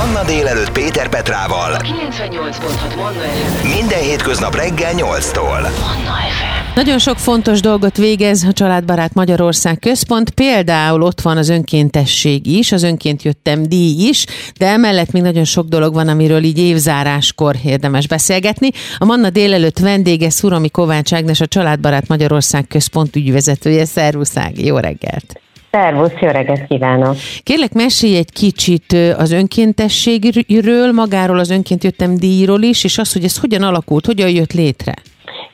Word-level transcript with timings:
Manna 0.00 0.24
délelőtt 0.24 0.72
Péter 0.72 1.08
Petrával. 1.08 1.76
98.6 1.76 2.96
Manna 2.96 3.20
FM. 3.20 3.68
Minden 3.76 3.98
hétköznap 3.98 4.54
reggel 4.54 4.92
8-tól. 4.94 5.60
Manna 5.60 6.16
FM. 6.38 6.74
Nagyon 6.74 6.98
sok 6.98 7.18
fontos 7.18 7.60
dolgot 7.60 7.96
végez 7.96 8.44
a 8.44 8.52
Családbarát 8.52 9.14
Magyarország 9.14 9.78
Központ, 9.78 10.30
például 10.30 11.02
ott 11.02 11.20
van 11.20 11.36
az 11.36 11.48
önkéntesség 11.48 12.46
is, 12.46 12.72
az 12.72 12.82
önként 12.82 13.22
jöttem 13.22 13.62
díj 13.62 14.08
is, 14.08 14.26
de 14.58 14.66
emellett 14.66 15.10
még 15.10 15.22
nagyon 15.22 15.44
sok 15.44 15.66
dolog 15.66 15.94
van, 15.94 16.08
amiről 16.08 16.42
így 16.44 16.58
évzáráskor 16.58 17.56
érdemes 17.64 18.08
beszélgetni. 18.08 18.70
A 18.98 19.04
Manna 19.04 19.30
délelőtt 19.30 19.78
vendége 19.78 20.30
Szurami 20.30 20.70
Kovács 20.70 21.12
Ágnes, 21.12 21.40
a 21.40 21.46
Családbarát 21.46 22.08
Magyarország 22.08 22.66
Központ 22.66 23.16
ügyvezetője. 23.16 23.84
Szervusz 23.84 24.36
Ági, 24.36 24.64
jó 24.64 24.78
reggelt! 24.78 25.40
Szervusz, 25.70 26.20
jó 26.20 26.28
reggelt 26.28 26.66
kívánok! 26.66 27.14
Kérlek, 27.42 27.72
mesélj 27.72 28.16
egy 28.16 28.32
kicsit 28.32 28.92
az 29.18 29.32
önkéntességről, 29.32 30.92
magáról 30.92 31.38
az 31.38 31.50
önként 31.50 31.84
jöttem 31.84 32.14
díjról 32.14 32.62
is, 32.62 32.84
és 32.84 32.98
az, 32.98 33.12
hogy 33.12 33.24
ez 33.24 33.40
hogyan 33.40 33.62
alakult, 33.62 34.06
hogyan 34.06 34.30
jött 34.30 34.52
létre. 34.52 34.94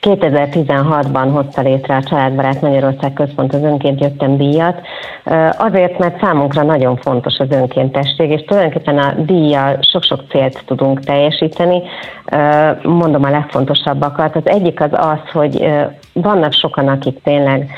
2016-ban 0.01 1.29
hozta 1.33 1.61
létre 1.61 1.95
a 1.95 2.03
Családbarát 2.03 2.61
Magyarország 2.61 3.13
Központ 3.13 3.53
az 3.53 3.61
önként 3.63 4.01
jöttem 4.01 4.37
díjat, 4.37 4.79
azért, 5.57 5.97
mert 5.97 6.19
számunkra 6.21 6.63
nagyon 6.63 6.97
fontos 6.97 7.37
az 7.37 7.47
önkéntesség, 7.49 8.29
és 8.29 8.41
tulajdonképpen 8.47 8.97
a 8.97 9.13
díjjal 9.25 9.79
sok-sok 9.81 10.23
célt 10.29 10.63
tudunk 10.65 10.99
teljesíteni. 10.99 11.81
Mondom 12.83 13.23
a 13.23 13.29
legfontosabbakat. 13.29 14.35
Az 14.35 14.41
egyik 14.45 14.81
az 14.81 14.91
az, 14.91 15.31
hogy 15.31 15.67
vannak 16.21 16.53
sokan, 16.53 16.87
akik 16.87 17.21
tényleg 17.23 17.69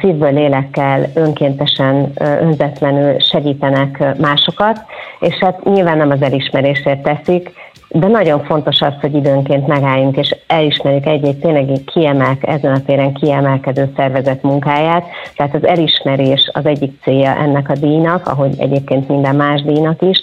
szívből, 0.00 0.32
lélekkel, 0.32 1.06
önkéntesen, 1.14 2.12
önzetlenül 2.18 3.18
segítenek 3.18 4.18
másokat, 4.18 4.84
és 5.20 5.34
hát 5.34 5.64
nyilván 5.64 5.96
nem 5.96 6.10
az 6.10 6.22
elismerésért 6.22 7.02
teszik, 7.02 7.50
de 7.92 8.06
nagyon 8.06 8.44
fontos 8.44 8.80
az, 8.80 8.92
hogy 9.00 9.14
időnként 9.14 9.66
megálljunk 9.66 10.16
és 10.16 10.36
elismerjük 10.46 11.06
egy-egy 11.06 11.38
tényleg 11.38 11.84
kiemelk, 11.84 12.46
ezen 12.46 12.74
a 12.74 12.82
téren 12.86 13.12
kiemelkedő 13.12 13.92
szervezet 13.96 14.42
munkáját. 14.42 15.04
Tehát 15.36 15.54
az 15.54 15.66
elismerés 15.66 16.50
az 16.52 16.66
egyik 16.66 17.02
célja 17.02 17.36
ennek 17.36 17.68
a 17.68 17.74
díjnak, 17.74 18.26
ahogy 18.26 18.54
egyébként 18.58 19.08
minden 19.08 19.36
más 19.36 19.62
díjnak 19.62 20.02
is. 20.02 20.22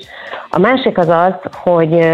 A 0.50 0.60
másik 0.60 0.98
az 0.98 1.08
az, 1.08 1.34
hogy 1.52 2.06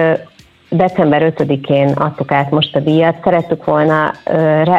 december 0.75 1.33
5-én 1.37 1.89
adtuk 1.89 2.31
át 2.31 2.51
most 2.51 2.75
a 2.75 2.79
díjat, 2.79 3.15
szerettük 3.23 3.65
volna 3.65 4.11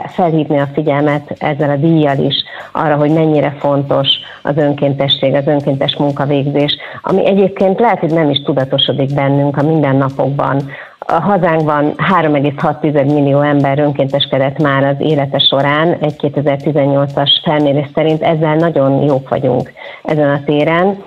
felhívni 0.06 0.58
a 0.58 0.68
figyelmet 0.74 1.34
ezzel 1.38 1.70
a 1.70 1.76
díjjal 1.76 2.18
is 2.18 2.34
arra, 2.72 2.96
hogy 2.96 3.10
mennyire 3.10 3.56
fontos 3.58 4.08
az 4.42 4.56
önkéntesség, 4.56 5.34
az 5.34 5.46
önkéntes 5.46 5.96
munkavégzés, 5.96 6.76
ami 7.02 7.26
egyébként 7.26 7.80
lehet, 7.80 7.98
hogy 7.98 8.12
nem 8.12 8.30
is 8.30 8.42
tudatosodik 8.42 9.14
bennünk 9.14 9.56
a 9.56 9.62
mindennapokban. 9.62 10.70
A 10.98 11.12
hazánkban 11.12 11.94
3,6 12.20 13.04
millió 13.04 13.40
ember 13.40 13.78
önkénteskedett 13.78 14.58
már 14.58 14.84
az 14.84 14.96
élete 14.98 15.38
során, 15.38 15.96
egy 16.00 16.14
2018-as 16.18 17.30
felmérés 17.44 17.86
szerint 17.94 18.22
ezzel 18.22 18.54
nagyon 18.54 19.02
jók 19.02 19.28
vagyunk 19.28 19.72
ezen 20.02 20.30
a 20.30 20.40
téren. 20.44 21.02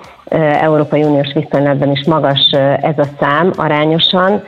Európai 0.60 1.02
Uniós 1.02 1.32
viszonylatban 1.34 1.90
is 1.90 2.04
magas 2.06 2.50
ez 2.80 2.98
a 2.98 3.08
szám 3.20 3.52
arányosan, 3.56 4.42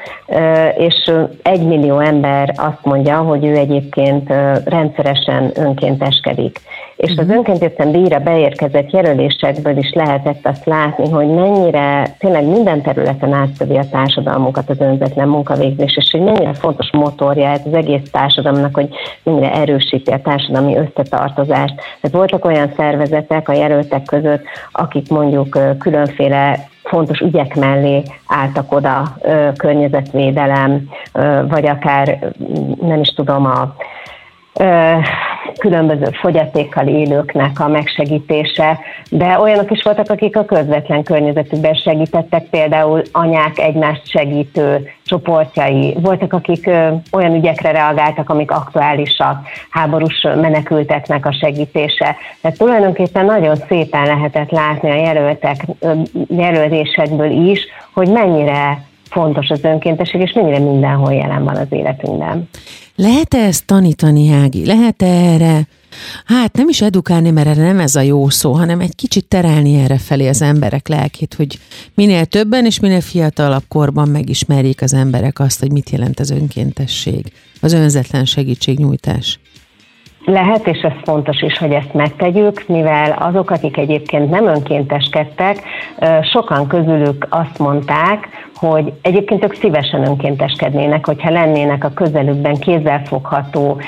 és 0.77 1.13
egy 1.43 1.67
millió 1.67 1.99
ember 1.99 2.53
azt 2.57 2.85
mondja, 2.85 3.17
hogy 3.17 3.45
ő 3.45 3.57
egyébként 3.57 4.29
rendszeresen 4.65 5.51
önkénteskedik. 5.55 6.61
És 7.01 7.17
az 7.17 7.29
önkéntészen 7.29 7.93
díjra 7.93 8.19
beérkezett 8.19 8.91
jelölésekből 8.91 9.77
is 9.77 9.93
lehetett 9.93 10.47
azt 10.47 10.65
látni, 10.65 11.11
hogy 11.11 11.29
mennyire 11.29 12.15
tényleg 12.19 12.45
minden 12.45 12.83
területen 12.83 13.33
átszövi 13.33 13.77
a 13.77 13.89
társadalmunkat 13.91 14.71
az 14.71 14.81
önzetlen 14.81 15.29
munkavégzés, 15.29 15.97
és 15.97 16.11
hogy 16.11 16.21
mennyire 16.21 16.53
fontos 16.53 16.91
motorja 16.93 17.49
ez 17.49 17.61
az 17.65 17.75
egész 17.75 18.11
társadalomnak, 18.11 18.75
hogy 18.75 18.89
mennyire 19.23 19.53
erősíti 19.53 20.11
a 20.11 20.21
társadalmi 20.21 20.77
összetartozást. 20.77 21.75
Tehát 21.75 22.17
voltak 22.17 22.45
olyan 22.45 22.73
szervezetek 22.77 23.49
a 23.49 23.53
jelöltek 23.53 24.03
között, 24.03 24.43
akik 24.73 25.09
mondjuk 25.11 25.59
különféle 25.79 26.69
fontos 26.83 27.21
ügyek 27.21 27.55
mellé 27.55 28.03
álltak 28.27 28.73
oda, 28.73 29.17
környezetvédelem, 29.57 30.89
vagy 31.49 31.67
akár 31.67 32.33
nem 32.81 33.01
is 33.01 33.09
tudom, 33.09 33.47
a 33.47 33.75
különböző 35.59 36.09
fogyatékkal 36.21 36.87
élőknek 36.87 37.61
a 37.61 37.69
megsegítése, 37.69 38.79
de 39.11 39.39
olyanok 39.41 39.71
is 39.71 39.83
voltak, 39.83 40.11
akik 40.11 40.37
a 40.37 40.45
közvetlen 40.45 41.03
környezetükben 41.03 41.75
segítettek, 41.75 42.45
például 42.45 43.03
anyák 43.13 43.59
egymást 43.59 44.09
segítő 44.09 44.91
csoportjai. 45.05 45.97
Voltak, 46.01 46.33
akik 46.33 46.71
olyan 47.13 47.35
ügyekre 47.35 47.71
reagáltak, 47.71 48.31
amik 48.31 48.51
aktuálisak, 48.51 49.47
háborús 49.71 50.21
menekülteknek 50.23 51.27
a 51.27 51.33
segítése. 51.33 52.17
Tehát 52.41 52.59
tulajdonképpen 52.59 53.25
nagyon 53.25 53.57
szépen 53.57 54.07
lehetett 54.07 54.51
látni 54.51 54.91
a 54.91 54.95
jelöltek 54.95 55.67
jelölésekből 56.29 57.31
is, 57.31 57.67
hogy 57.93 58.09
mennyire 58.09 58.83
fontos 59.11 59.49
az 59.49 59.65
önkéntesség, 59.65 60.21
és 60.21 60.33
mennyire 60.33 60.59
mindenhol 60.59 61.13
jelen 61.13 61.45
van 61.45 61.57
az 61.57 61.67
életünkben. 61.71 62.49
Lehet-e 63.01 63.39
ezt 63.39 63.65
tanítani, 63.65 64.31
Ági? 64.31 64.67
Lehet-e 64.67 65.07
erre, 65.07 65.67
hát 66.25 66.57
nem 66.57 66.69
is 66.69 66.81
edukálni, 66.81 67.31
mert 67.31 67.47
erre 67.47 67.63
nem 67.63 67.81
ez 67.81 67.97
a 67.97 68.01
jó 68.01 68.29
szó, 68.29 68.53
hanem 68.53 68.81
egy 68.81 68.95
kicsit 68.95 69.25
terelni 69.25 69.75
erre 69.75 69.99
felé 69.99 70.29
az 70.29 70.43
emberek 70.43 70.89
lelkét, 70.89 71.35
hogy 71.35 71.59
minél 71.95 72.25
többen 72.25 72.65
és 72.65 72.81
minél 72.81 73.01
fiatalabb 73.01 73.63
korban 73.69 74.09
megismerjék 74.09 74.83
az 74.83 74.93
emberek 74.93 75.39
azt, 75.39 75.61
hogy 75.61 75.73
mit 75.73 75.91
jelent 75.91 76.21
az 76.21 76.31
önkéntesség, 76.31 77.33
az 77.61 77.73
önzetlen 77.73 78.25
segítségnyújtás. 78.25 79.39
Lehet, 80.25 80.67
és 80.67 80.79
ez 80.79 80.93
fontos 81.05 81.43
is, 81.43 81.59
hogy 81.59 81.73
ezt 81.73 81.95
megtegyük, 81.95 82.65
mivel 82.67 83.11
azok, 83.19 83.51
akik 83.51 83.77
egyébként 83.77 84.31
nem 84.31 84.47
önkénteskedtek, 84.47 85.63
sokan 86.33 86.67
közülük 86.67 87.27
azt 87.31 87.59
mondták, 87.59 88.29
hogy 88.55 88.93
egyébként 89.03 89.45
ők 89.45 89.55
szívesen 89.55 90.07
önkénteskednének, 90.07 91.07
hogyha 91.07 91.31
lennének 91.31 91.85
a 91.85 91.93
közelükben 91.95 92.55
kézzelfogható 92.55 93.81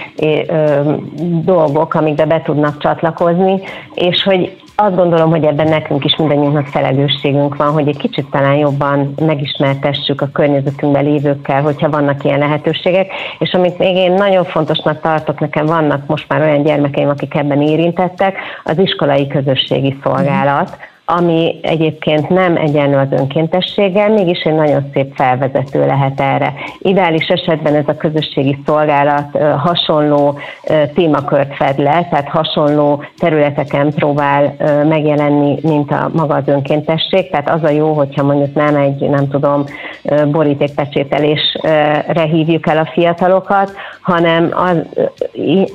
dolgok, 1.44 1.94
amikbe 1.94 2.25
be 2.25 2.42
tudnak 2.42 2.78
csatlakozni, 2.78 3.60
és 3.94 4.22
hogy 4.22 4.62
azt 4.75 4.97
gondolom, 4.97 5.31
hogy 5.31 5.44
ebben 5.44 5.69
nekünk 5.69 6.05
is 6.05 6.16
mindannyiunknak 6.16 6.66
felelősségünk 6.66 7.56
van, 7.56 7.72
hogy 7.72 7.88
egy 7.88 7.97
kicsit 7.97 8.31
talán 8.31 8.56
jobban 8.56 9.15
megismertessük 9.21 10.21
a 10.21 10.31
környezetünkben 10.33 11.05
lévőkkel, 11.05 11.62
hogyha 11.62 11.91
vannak 11.91 12.25
ilyen 12.25 12.38
lehetőségek, 12.38 13.12
és 13.38 13.53
amit 13.53 13.78
még 13.78 13.97
én 13.97 14.12
nagyon 14.12 14.44
fontosnak 14.44 15.00
tartok, 15.00 15.41
nekem 15.41 15.66
vannak 15.66 16.06
most 16.06 16.28
már 16.28 16.41
olyan 16.41 16.62
gyermekeim, 16.62 17.09
akik 17.09 17.34
ebben 17.34 17.62
érintettek, 17.62 18.37
az 18.65 18.78
iskolai 18.78 19.27
közösségi 19.27 19.99
szolgálat, 20.03 20.77
ami 21.17 21.59
egyébként 21.62 22.28
nem 22.28 22.56
egyenlő 22.56 22.97
az 22.97 23.21
önkéntességgel, 23.21 24.09
mégis 24.09 24.41
egy 24.41 24.55
nagyon 24.55 24.91
szép 24.93 25.15
felvezető 25.15 25.87
lehet 25.87 26.21
erre. 26.21 26.53
Ideális 26.78 27.27
esetben 27.27 27.75
ez 27.75 27.89
a 27.89 27.97
közösségi 27.97 28.59
szolgálat 28.67 29.39
hasonló 29.56 30.39
témakört 30.95 31.55
fed 31.56 31.78
le, 31.78 32.06
tehát 32.11 32.28
hasonló 32.28 33.03
területeken 33.19 33.91
próbál 33.91 34.55
megjelenni, 34.89 35.59
mint 35.62 35.91
a 35.91 36.11
maga 36.12 36.34
az 36.34 36.49
önkéntesség, 36.49 37.31
tehát 37.31 37.51
az 37.51 37.62
a 37.62 37.71
jó, 37.71 37.93
hogyha 37.93 38.22
mondjuk 38.22 38.55
nem 38.55 38.77
egy, 38.77 39.09
nem 39.09 39.28
tudom, 39.28 39.65
borítékpecsételésre 40.31 42.22
hívjuk 42.22 42.69
el 42.69 42.78
a 42.78 42.91
fiatalokat, 42.93 43.72
hanem 44.03 44.49
az, 44.55 44.77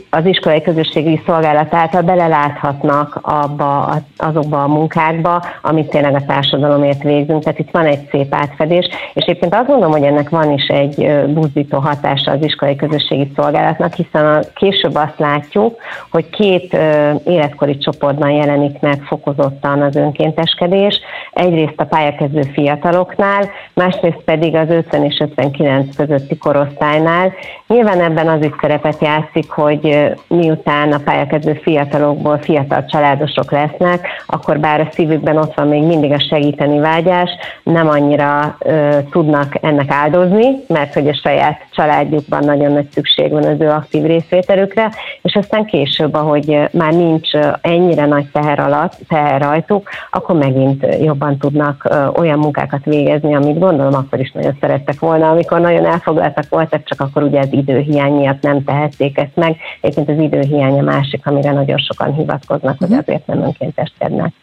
az 0.10 0.26
iskolai 0.26 0.62
közösségi 0.62 1.22
szolgálat 1.26 1.74
által 1.74 2.02
beleláthatnak 2.02 3.20
abba, 3.22 3.94
azokba 4.18 4.64
a 4.64 4.68
munkákba, 4.68 5.27
amit 5.62 5.90
tényleg 5.90 6.16
a 6.16 6.26
társadalomért 6.26 7.04
végzünk. 7.04 7.44
Tehát 7.44 7.60
itt 7.60 7.72
van 7.72 7.86
egy 7.86 8.08
szép 8.12 8.34
átfedés, 8.34 8.86
és 9.14 9.24
egyébként 9.24 9.56
azt 9.56 9.68
gondolom, 9.68 9.92
hogy 9.92 10.04
ennek 10.04 10.30
van 10.30 10.52
is 10.52 10.68
egy 10.68 11.26
buzdító 11.28 11.80
hatása 11.80 12.32
az 12.32 12.44
iskolai 12.44 12.76
közösségi 12.76 13.32
szolgálatnak, 13.36 13.94
hiszen 13.94 14.26
a, 14.26 14.40
később 14.56 14.96
azt 14.96 15.20
látjuk, 15.20 15.78
hogy 16.12 16.30
két 16.30 16.74
ö, 16.74 17.12
életkori 17.26 17.78
csoportban 17.78 18.32
jelenik 18.32 18.80
meg 18.80 19.02
fokozottan 19.02 19.82
az 19.82 19.96
önkénteskedés. 19.96 21.00
Egyrészt 21.34 21.80
a 21.80 21.86
pályakezdő 21.86 22.42
fiataloknál, 22.42 23.50
másrészt 23.74 24.22
pedig 24.26 24.56
az 24.56 24.70
50 24.70 25.04
és 25.04 25.20
59 25.20 25.96
közötti 25.96 26.38
korosztálynál. 26.38 27.34
Nyilván 27.68 28.02
ebben 28.02 28.28
az 28.28 28.44
is 28.44 28.52
szerepet 28.62 29.02
játszik, 29.02 29.50
hogy 29.50 30.14
miután 30.28 30.92
a 30.92 31.00
pályakezdő 31.04 31.54
fiatalokból 31.54 32.38
fiatal 32.38 32.86
családosok 32.86 33.52
lesznek, 33.52 34.08
akkor 34.26 34.60
bár 34.60 34.80
a 34.80 34.92
szívükben 35.08 35.38
ott 35.38 35.54
van 35.54 35.68
még 35.68 35.84
mindig 35.84 36.12
a 36.12 36.20
segíteni 36.20 36.80
vágyás, 36.80 37.30
nem 37.64 37.88
annyira 37.88 38.58
ö, 38.60 38.98
tudnak 39.12 39.54
ennek 39.62 39.92
áldozni, 39.92 40.64
mert 40.68 40.94
hogy 40.94 41.08
a 41.08 41.20
saját 41.24 41.60
családjukban 41.72 42.44
nagyon 42.44 42.72
nagy 42.72 42.88
szükség 42.92 43.32
van 43.32 43.44
az 43.44 43.60
ő 43.60 43.70
aktív 43.70 44.04
részvételükre, 44.04 44.92
és 45.22 45.36
aztán 45.36 45.66
később, 45.66 46.14
ahogy 46.14 46.60
már 46.72 46.94
nincs 46.94 47.30
ennyire 47.62 48.06
nagy 48.06 48.26
teher 48.32 48.60
alatt, 48.60 48.94
teher 49.08 49.42
rajtuk, 49.42 49.90
akkor 50.12 50.36
megint 50.36 50.86
jobban 51.02 51.38
tudnak 51.38 51.90
olyan 52.16 52.40
munkákat 52.40 52.86
végezni, 52.86 53.36
amit 53.36 53.60
gondolom 53.60 53.94
akkor 53.94 54.20
is 54.20 54.32
nagyon 54.32 54.58
szerettek 54.60 55.00
volna, 55.00 55.30
amikor 55.30 55.60
nagyon 55.60 55.86
elfoglaltak 55.86 56.50
voltak, 56.50 56.84
csak 56.84 57.02
akkor 57.02 57.24
ugye 57.24 57.40
az 57.40 57.52
időhiány 57.52 58.14
miatt 58.14 58.42
nem 58.42 58.64
tehették 58.64 59.18
ezt 59.18 59.36
meg. 59.36 59.58
Egyébként 59.82 60.10
az 60.10 60.24
időhiány 60.24 60.80
a 60.80 60.84
másik, 60.84 61.28
amire 61.28 61.52
nagyon 61.52 61.78
sokan 61.78 62.14
hivatkoznak, 62.14 62.78
hogy 62.80 62.90
mhm. 62.90 63.00
azért 63.00 63.28
nem 63.28 63.42
önkénteskednek. 63.42 64.34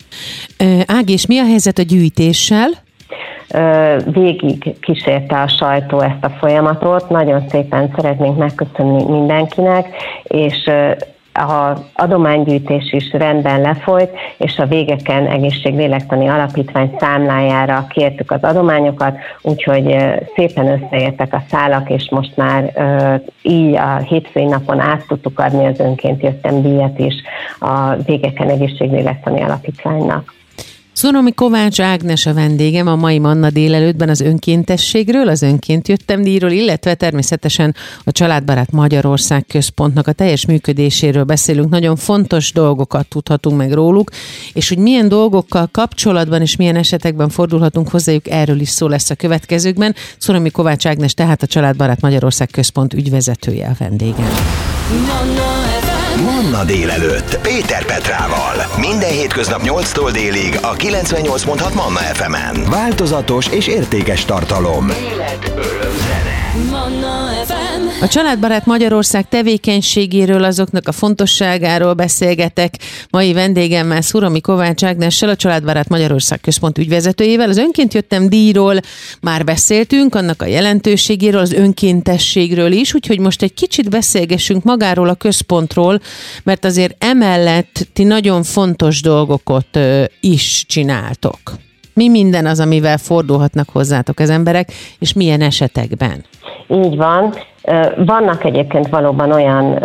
Ági, 0.86 1.12
és 1.12 1.26
mi 1.26 1.38
a 1.38 1.44
helyzet 1.44 1.78
a 1.78 1.82
gyűjtéssel? 1.82 2.68
végig 4.04 4.80
kísérte 4.80 5.40
a 5.40 5.48
sajtó 5.48 6.00
ezt 6.00 6.24
a 6.24 6.28
folyamatot. 6.28 7.08
Nagyon 7.08 7.48
szépen 7.48 7.92
szeretnénk 7.96 8.36
megköszönni 8.36 9.04
mindenkinek, 9.04 9.86
és 10.22 10.70
a 11.34 11.72
adománygyűjtés 11.94 12.92
is 12.92 13.12
rendben 13.12 13.60
lefolyt, 13.60 14.10
és 14.36 14.58
a 14.58 14.66
végeken 14.66 15.26
egészséglélektani 15.26 16.28
alapítvány 16.28 16.96
számlájára 16.98 17.86
kértük 17.88 18.30
az 18.30 18.42
adományokat, 18.42 19.16
úgyhogy 19.42 19.96
szépen 20.36 20.66
összeértek 20.66 21.34
a 21.34 21.42
szálak, 21.50 21.90
és 21.90 22.08
most 22.10 22.36
már 22.36 22.72
így 23.42 23.74
a 23.74 23.96
hétfői 23.96 24.44
napon 24.44 24.80
át 24.80 25.06
tudtuk 25.06 25.38
adni 25.38 25.66
az 25.66 25.78
önként 25.78 26.22
jöttem 26.22 26.62
díjat 26.62 26.98
is 26.98 27.14
a 27.58 27.94
végeken 28.06 28.48
egészséglélektani 28.48 29.42
alapítványnak. 29.42 30.32
Szunomi 31.04 31.32
Kovács 31.32 31.80
Ágnes 31.80 32.26
a 32.26 32.34
vendégem 32.34 32.86
a 32.86 32.96
mai 32.96 33.18
Manna 33.18 33.50
délelőttben 33.50 34.08
az 34.08 34.20
önkéntességről, 34.20 35.28
az 35.28 35.42
önként 35.42 35.88
jöttem 35.88 36.22
díjról, 36.22 36.50
illetve 36.50 36.94
természetesen 36.94 37.74
a 38.04 38.12
Családbarát 38.12 38.70
Magyarország 38.70 39.46
központnak 39.46 40.06
a 40.06 40.12
teljes 40.12 40.46
működéséről 40.46 41.24
beszélünk. 41.24 41.70
Nagyon 41.70 41.96
fontos 41.96 42.52
dolgokat 42.52 43.08
tudhatunk 43.08 43.56
meg 43.56 43.72
róluk, 43.72 44.10
és 44.52 44.68
hogy 44.68 44.78
milyen 44.78 45.08
dolgokkal 45.08 45.68
kapcsolatban 45.72 46.40
és 46.40 46.56
milyen 46.56 46.76
esetekben 46.76 47.28
fordulhatunk 47.28 47.88
hozzájuk, 47.88 48.28
erről 48.28 48.60
is 48.60 48.68
szó 48.68 48.88
lesz 48.88 49.10
a 49.10 49.14
következőkben. 49.14 49.94
Szunomi 50.18 50.50
Kovács 50.50 50.86
Ágnes 50.86 51.14
tehát 51.14 51.42
a 51.42 51.46
Családbarát 51.46 52.00
Magyarország 52.00 52.48
központ 52.50 52.94
ügyvezetője 52.94 53.66
a 53.66 53.74
vendégem. 53.78 54.30
Manna 56.22 56.64
délelőtt 56.64 57.38
Péter 57.42 57.84
Petrával. 57.84 58.66
Minden 58.78 59.10
hétköznap 59.10 59.60
8-tól 59.64 60.10
délig 60.12 60.58
a 60.62 60.74
98.6 60.74 61.74
Manna 61.74 61.98
FM-en. 61.98 62.70
Változatos 62.70 63.48
és 63.48 63.66
értékes 63.66 64.24
tartalom. 64.24 64.90
Élet, 64.90 65.52
öröm, 65.56 65.96
zene. 65.96 66.33
A 68.00 68.08
Családbarát 68.08 68.66
Magyarország 68.66 69.28
tevékenységéről, 69.28 70.44
azoknak 70.44 70.88
a 70.88 70.92
fontosságáról 70.92 71.94
beszélgetek. 71.94 72.74
Mai 73.10 73.32
vendégemmel 73.32 74.00
Szuromi 74.00 74.40
Kovács 74.40 74.84
Ágnessel, 74.84 75.28
a 75.28 75.36
Családbarát 75.36 75.88
Magyarország 75.88 76.40
központ 76.40 76.78
ügyvezetőjével. 76.78 77.48
Az 77.48 77.56
önként 77.56 77.94
jöttem 77.94 78.28
díjról 78.28 78.80
már 79.20 79.44
beszéltünk, 79.44 80.14
annak 80.14 80.42
a 80.42 80.46
jelentőségéről, 80.46 81.40
az 81.40 81.52
önkéntességről 81.52 82.72
is, 82.72 82.94
úgyhogy 82.94 83.18
most 83.18 83.42
egy 83.42 83.54
kicsit 83.54 83.90
beszélgessünk 83.90 84.64
magáról 84.64 85.08
a 85.08 85.14
központról, 85.14 86.00
mert 86.42 86.64
azért 86.64 87.04
emellett 87.04 87.88
ti 87.92 88.04
nagyon 88.04 88.42
fontos 88.42 89.00
dolgokat 89.00 89.78
is 90.20 90.64
csináltok. 90.68 91.40
Mi 91.94 92.08
minden 92.08 92.46
az, 92.46 92.60
amivel 92.60 92.98
fordulhatnak 92.98 93.68
hozzátok 93.72 94.18
az 94.18 94.30
emberek, 94.30 94.68
és 94.98 95.12
milyen 95.12 95.40
esetekben? 95.40 96.24
Így 96.68 96.96
van. 96.96 97.34
Vannak 97.96 98.44
egyébként 98.44 98.88
valóban 98.88 99.32
olyan 99.32 99.78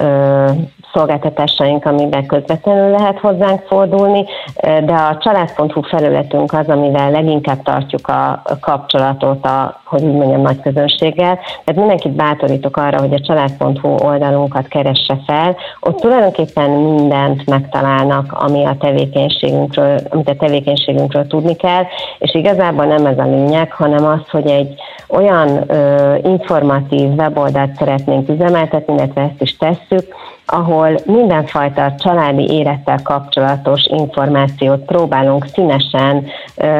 szolgáltatásaink, 0.93 1.85
amiben 1.85 2.25
közvetlenül 2.25 2.89
lehet 2.89 3.19
hozzánk 3.19 3.61
fordulni, 3.67 4.25
de 4.61 4.93
a 4.93 5.17
család.hu 5.17 5.81
felületünk 5.81 6.53
az, 6.53 6.67
amivel 6.67 7.11
leginkább 7.11 7.63
tartjuk 7.63 8.07
a 8.07 8.41
kapcsolatot, 8.59 9.45
a, 9.45 9.81
hogy 9.85 10.03
úgy 10.03 10.13
mondjam, 10.13 10.41
nagy 10.41 10.61
közönséggel. 10.61 11.39
Tehát 11.63 11.79
mindenkit 11.79 12.11
bátorítok 12.11 12.77
arra, 12.77 12.99
hogy 12.99 13.13
a 13.13 13.19
család.hu 13.19 13.87
oldalunkat 13.87 14.67
keresse 14.67 15.17
fel. 15.25 15.55
Ott 15.79 15.99
tulajdonképpen 15.99 16.69
mindent 16.69 17.45
megtalálnak, 17.45 18.31
ami 18.31 18.65
a 18.65 18.75
tevékenységünkről, 18.79 19.99
amit 20.09 20.29
a 20.29 20.35
tevékenységünkről 20.35 21.27
tudni 21.27 21.55
kell, 21.55 21.83
és 22.19 22.33
igazából 22.33 22.85
nem 22.85 23.05
ez 23.05 23.17
a 23.17 23.23
lényeg, 23.23 23.71
hanem 23.71 24.05
az, 24.05 24.29
hogy 24.29 24.47
egy 24.47 24.73
olyan 25.07 25.63
ö, 25.67 26.15
informatív 26.23 27.09
weboldalt 27.09 27.75
szeretnénk 27.75 28.29
üzemeltetni, 28.29 28.93
illetve 28.93 29.21
ezt 29.21 29.41
is 29.41 29.57
tesszük, 29.57 30.15
ahol 30.51 30.89
mindenfajta 31.05 31.93
családi 31.97 32.49
élettel 32.49 32.99
kapcsolatos 33.03 33.85
információt 33.85 34.85
próbálunk 34.85 35.45
színesen, 35.53 36.25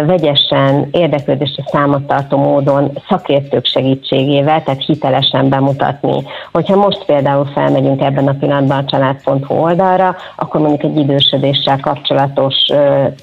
vegyesen, 0.06 0.88
érdeklődésre 0.92 1.64
számot 1.72 2.08
tartó 2.08 2.38
módon 2.38 2.92
szakértők 3.10 3.66
segítségével, 3.66 4.64
tehát 4.64 4.86
hitelesen 4.86 5.50
bemutatni. 5.50 6.24
Hogyha 6.52 6.76
most 6.76 7.06
például 7.06 7.46
felmegyünk 7.46 8.02
ebben 8.02 8.28
a 8.28 8.36
pillanatban 8.40 8.78
a 8.78 8.86
család.hu 8.86 9.56
oldalra, 9.56 10.16
akkor 10.36 10.62
mondjuk 10.62 10.92
egy 10.92 10.98
idősödéssel 10.98 11.80
kapcsolatos 11.80 12.56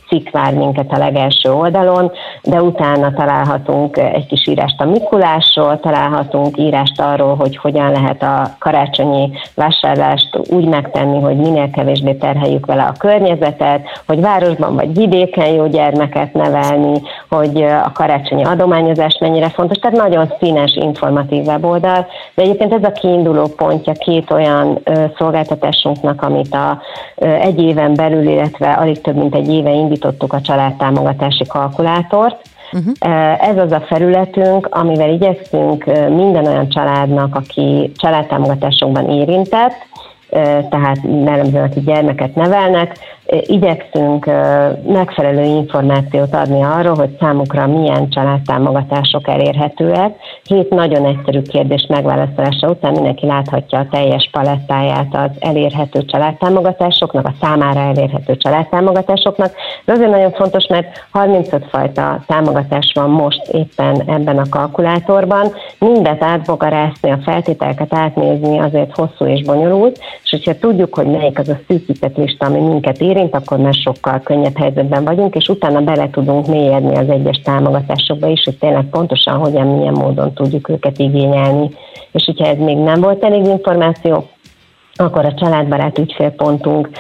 cikk 0.09 0.31
vár 0.31 0.55
minket 0.55 0.93
a 0.93 0.99
legelső 0.99 1.53
oldalon, 1.53 2.13
de 2.43 2.63
utána 2.63 3.13
találhatunk 3.13 3.97
egy 3.97 4.27
kis 4.27 4.47
írást 4.47 4.81
a 4.81 4.85
Mikulásról, 4.85 5.81
találhatunk 5.81 6.57
írást 6.59 7.01
arról, 7.01 7.37
hogy 7.37 7.57
hogyan 7.57 7.91
lehet 7.91 8.23
a 8.23 8.55
karácsonyi 8.59 9.31
vásárlást 9.55 10.36
úgy 10.49 10.65
megtenni, 10.65 11.21
hogy 11.21 11.37
minél 11.37 11.71
kevésbé 11.71 12.13
terheljük 12.13 12.67
vele 12.67 12.83
a 12.83 12.95
környezetet, 12.99 13.81
hogy 14.07 14.21
városban 14.21 14.75
vagy 14.75 14.95
vidéken 14.95 15.47
jó 15.47 15.67
gyermeket 15.67 16.33
nevelni, 16.33 17.03
hogy 17.29 17.63
a 17.63 17.93
karácsonyi 17.93 18.45
adományozás 18.45 19.19
mennyire 19.21 19.49
fontos. 19.49 19.77
Tehát 19.77 19.97
nagyon 19.97 20.33
színes, 20.41 20.75
informatív 20.75 21.47
weboldal, 21.47 22.07
de 22.35 22.43
egyébként 22.43 22.73
ez 22.73 22.83
a 22.83 22.93
kiinduló 22.93 23.47
pontja 23.57 23.93
két 23.93 24.31
olyan 24.31 24.79
szolgáltatásunknak, 25.19 26.23
amit 26.23 26.55
a 26.55 26.81
egy 27.41 27.63
éven 27.63 27.95
belül, 27.95 28.29
illetve 28.29 28.73
alig 28.73 29.01
több 29.01 29.17
mint 29.17 29.35
egy 29.35 29.53
éve 29.53 29.71
indítottuk 29.71 30.33
a 30.33 30.41
családtámogatási 30.41 31.45
kalkulátort, 31.47 32.37
Uh-huh. 32.73 33.49
Ez 33.49 33.59
az 33.59 33.73
a 33.73 33.81
felületünk, 33.81 34.69
amivel 34.71 35.11
igyekszünk 35.11 35.85
minden 36.09 36.47
olyan 36.47 36.69
családnak, 36.69 37.35
aki 37.35 37.93
családtámogatásokban 37.97 39.11
érintett, 39.11 39.75
tehát 40.69 40.99
jellemzően, 41.03 41.65
akik 41.65 41.85
gyermeket 41.85 42.35
nevelnek, 42.35 42.99
igyekszünk 43.27 44.25
megfelelő 44.87 45.43
információt 45.43 46.35
adni 46.35 46.63
arról, 46.63 46.95
hogy 46.95 47.17
számukra 47.21 47.67
milyen 47.67 48.09
családtámogatások 48.09 49.29
elérhetőek. 49.29 50.17
Hét 50.45 50.71
nagyon 50.71 51.07
egyszerű 51.07 51.43
kérdés 51.43 51.87
megválaszolása 51.89 52.69
után 52.69 52.93
mindenki 52.93 53.27
láthatja 53.27 53.79
a 53.79 53.87
teljes 53.91 54.29
palettáját 54.33 55.15
az 55.15 55.31
elérhető 55.39 56.05
családtámogatásoknak, 56.05 57.27
a 57.27 57.35
számára 57.41 57.81
elérhető 57.81 58.37
családtámogatásoknak. 58.37 59.53
Ez 59.85 59.95
azért 59.95 60.11
nagyon 60.11 60.33
fontos, 60.33 60.67
mert 60.67 61.07
35 61.11 61.65
fajta 61.71 62.23
támogatás 62.27 62.93
van 62.95 63.11
most 63.11 63.49
éppen 63.53 64.03
ebben 64.07 64.39
a 64.39 64.49
kalkulátorban. 64.51 65.53
Mindet 65.79 66.23
átbogarászni, 66.23 67.11
a 67.11 67.19
feltételeket 67.25 67.95
átnézni 67.95 68.59
azért 68.59 68.97
hosszú 68.97 69.25
és 69.25 69.43
bonyolult, 69.43 69.99
és 70.23 70.31
hogyha 70.31 70.59
tudjuk, 70.59 70.95
hogy 70.95 71.07
melyik 71.07 71.39
az 71.39 71.49
a 71.49 71.59
szűkített 71.69 72.17
lista, 72.17 72.47
ami 72.47 72.61
minket 72.61 73.01
érint, 73.17 73.35
akkor 73.35 73.59
már 73.59 73.75
sokkal 73.75 74.21
könnyebb 74.21 74.59
helyzetben 74.59 75.05
vagyunk, 75.05 75.35
és 75.35 75.49
utána 75.49 75.81
bele 75.81 76.11
tudunk 76.11 76.47
mélyedni 76.47 76.97
az 76.97 77.09
egyes 77.09 77.41
támogatásokba 77.45 78.27
is, 78.27 78.43
hogy 78.45 78.59
tényleg 78.59 78.85
pontosan 78.91 79.39
hogyan, 79.39 79.67
milyen 79.67 79.93
módon 79.93 80.33
tudjuk 80.33 80.69
őket 80.69 80.99
igényelni. 80.99 81.71
És 82.13 82.25
hogyha 82.25 82.47
ez 82.47 82.59
még 82.59 82.77
nem 82.77 83.01
volt 83.01 83.25
elég 83.25 83.45
információ, 83.45 84.29
akkor 84.99 85.25
a 85.25 85.35
családbarát 85.35 85.99
ügyfélpontunk 85.99 86.91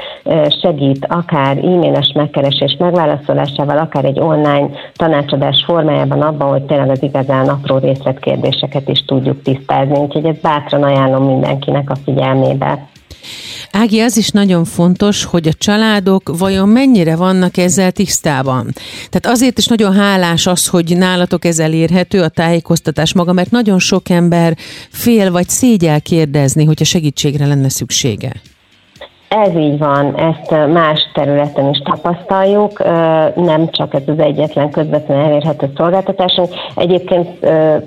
segít 0.61 1.07
akár 1.09 1.57
e-mailes 1.59 2.13
megkeresés 2.15 2.77
megválaszolásával, 2.79 3.79
akár 3.79 4.05
egy 4.05 4.21
online 4.21 4.69
tanácsadás 4.95 5.65
formájában 5.67 6.23
abban, 6.23 6.49
hogy 6.49 6.63
tényleg 6.63 6.91
az 6.91 7.03
igazán 7.03 7.49
apró 7.49 7.79
részletkérdéseket 7.79 8.89
is 8.89 9.05
tudjuk 9.05 9.43
tisztázni. 9.43 9.99
Úgyhogy 9.99 10.25
ezt 10.25 10.41
bátran 10.41 10.83
ajánlom 10.83 11.25
mindenkinek 11.25 11.91
a 11.91 11.97
figyelmébe. 12.05 12.89
Ági, 13.79 14.01
az 14.01 14.17
is 14.17 14.31
nagyon 14.31 14.65
fontos, 14.65 15.25
hogy 15.25 15.49
a 15.49 15.53
családok 15.53 16.39
vajon 16.39 16.69
mennyire 16.69 17.17
vannak 17.17 17.57
ezzel 17.57 17.93
tisztában. 17.93 18.73
Tehát 19.11 19.37
azért 19.37 19.59
is 19.59 19.67
nagyon 19.67 19.93
hálás 19.93 20.47
az, 20.47 20.67
hogy 20.67 20.97
nálatok 20.97 21.45
ez 21.45 21.59
elérhető, 21.59 22.23
a 22.23 22.29
tájékoztatás 22.29 23.15
maga, 23.15 23.33
mert 23.33 23.51
nagyon 23.51 23.79
sok 23.79 24.09
ember 24.09 24.57
fél 24.91 25.31
vagy 25.31 25.49
szégyel 25.49 26.01
kérdezni, 26.01 26.65
hogyha 26.65 26.85
segítségre 26.85 27.47
lenne 27.47 27.69
szüksége. 27.69 28.33
Ez 29.45 29.55
így 29.57 29.79
van, 29.79 30.15
ezt 30.15 30.73
más 30.73 31.11
területen 31.15 31.69
is 31.69 31.79
tapasztaljuk, 31.79 32.85
nem 33.35 33.69
csak 33.71 33.95
ez 33.95 34.03
az 34.07 34.19
egyetlen 34.19 34.71
közvetlenül 34.71 35.25
elérhető 35.25 35.73
szolgáltatásunk. 35.77 36.49
Egyébként 36.75 37.29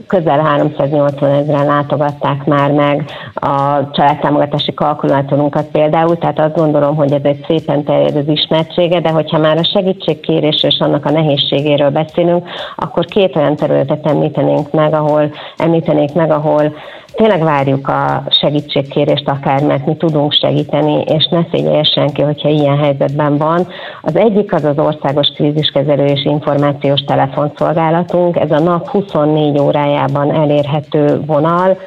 közel 0.07 0.39
380 0.39 1.29
ezeren 1.29 1.65
látogatták 1.65 2.45
már 2.45 2.71
meg 2.71 3.05
a 3.33 3.89
családtámogatási 3.91 4.73
kalkulátorunkat 4.73 5.65
például, 5.71 6.17
tehát 6.17 6.39
azt 6.39 6.55
gondolom, 6.55 6.95
hogy 6.95 7.13
ez 7.13 7.23
egy 7.23 7.45
szépen 7.47 7.83
terjed 7.83 8.15
az 8.15 8.27
ismertsége, 8.27 8.99
de 8.99 9.09
hogyha 9.09 9.37
már 9.37 9.57
a 9.57 9.69
segítségkérés 9.73 10.63
és 10.63 10.77
annak 10.79 11.05
a 11.05 11.11
nehézségéről 11.11 11.89
beszélünk, 11.89 12.47
akkor 12.75 13.05
két 13.05 13.35
olyan 13.35 13.55
területet 13.55 14.05
említenénk 14.05 14.71
meg, 14.71 14.93
ahol 14.93 15.31
említenék 15.57 16.13
meg, 16.13 16.31
ahol 16.31 16.73
tényleg 17.19 17.43
várjuk 17.43 17.87
a 17.87 18.23
segítségkérést 18.29 19.29
akár, 19.29 19.63
mert 19.63 19.85
mi 19.85 19.95
tudunk 19.95 20.33
segíteni, 20.33 21.01
és 21.01 21.27
ne 21.27 21.39
szégyelje 21.51 21.83
senki, 21.83 22.21
hogyha 22.21 22.49
ilyen 22.49 22.77
helyzetben 22.77 23.37
van. 23.37 23.67
Az 24.01 24.15
egyik 24.15 24.53
az 24.53 24.63
az 24.63 24.77
országos 24.79 25.27
kríziskezelő 25.27 26.05
és 26.05 26.25
információs 26.25 27.01
telefonszolgálatunk, 27.01 28.39
ez 28.39 28.51
a 28.51 28.59
nap 28.59 28.87
24 28.87 29.59
órájában 29.59 30.33
elérhető 30.33 31.21
vonal, 31.25 31.77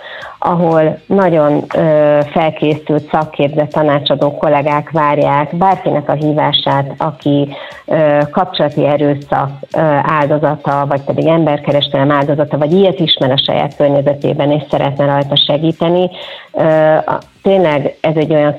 ahol 0.45 0.99
nagyon 1.07 1.65
ö, 1.75 2.19
felkészült, 2.31 3.09
szakképzett 3.11 3.71
tanácsadó 3.71 4.37
kollégák 4.37 4.91
várják 4.91 5.57
bárkinek 5.57 6.09
a 6.09 6.13
hívását, 6.13 6.95
aki 6.97 7.49
ö, 7.87 8.19
kapcsolati 8.31 8.87
erőszak 8.87 9.51
ö, 9.77 9.81
áldozata, 10.03 10.87
vagy 10.89 11.01
pedig 11.01 11.27
emberkereskedelem 11.27 12.11
áldozata, 12.11 12.59
vagy 12.59 12.73
ilyet 12.73 13.01
ismer 13.01 13.31
a 13.31 13.43
saját 13.45 13.77
környezetében, 13.77 14.51
és 14.51 14.63
szeretne 14.71 15.05
rajta 15.05 15.22
segíteni. 15.37 16.11
Ö, 16.53 16.97
tényleg 17.43 17.97
ez 18.01 18.17
egy 18.17 18.35
olyan 18.35 18.57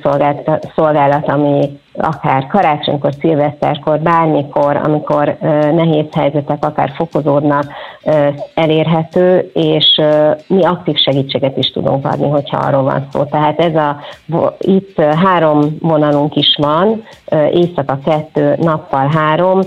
szolgálat 0.75 1.29
ami 1.29 1.79
akár 1.96 2.48
karácsonykor, 2.48 3.13
szilveszterkor, 3.20 4.00
bármikor, 4.00 4.75
amikor 4.75 5.38
nehéz 5.75 6.05
helyzetek 6.12 6.65
akár 6.65 6.91
fokozódnak, 6.96 7.65
elérhető, 8.53 9.51
és 9.53 10.01
mi 10.48 10.65
aktív 10.65 10.96
segítséget 10.96 11.58
is 11.58 11.72
tudunk 11.72 12.05
adni, 12.05 12.29
hogyha 12.29 12.58
arról 12.58 12.84
van 12.84 13.08
szó. 13.12 13.24
Tehát 13.24 13.60
ez 13.60 13.75
a, 13.75 14.00
itt 14.58 15.01
három 15.01 15.77
vonalunk 15.79 16.36
is 16.36 16.58
van, 16.62 17.03
éjszaka 17.51 18.00
kettő, 18.05 18.55
nappal 18.60 19.08
három, 19.08 19.60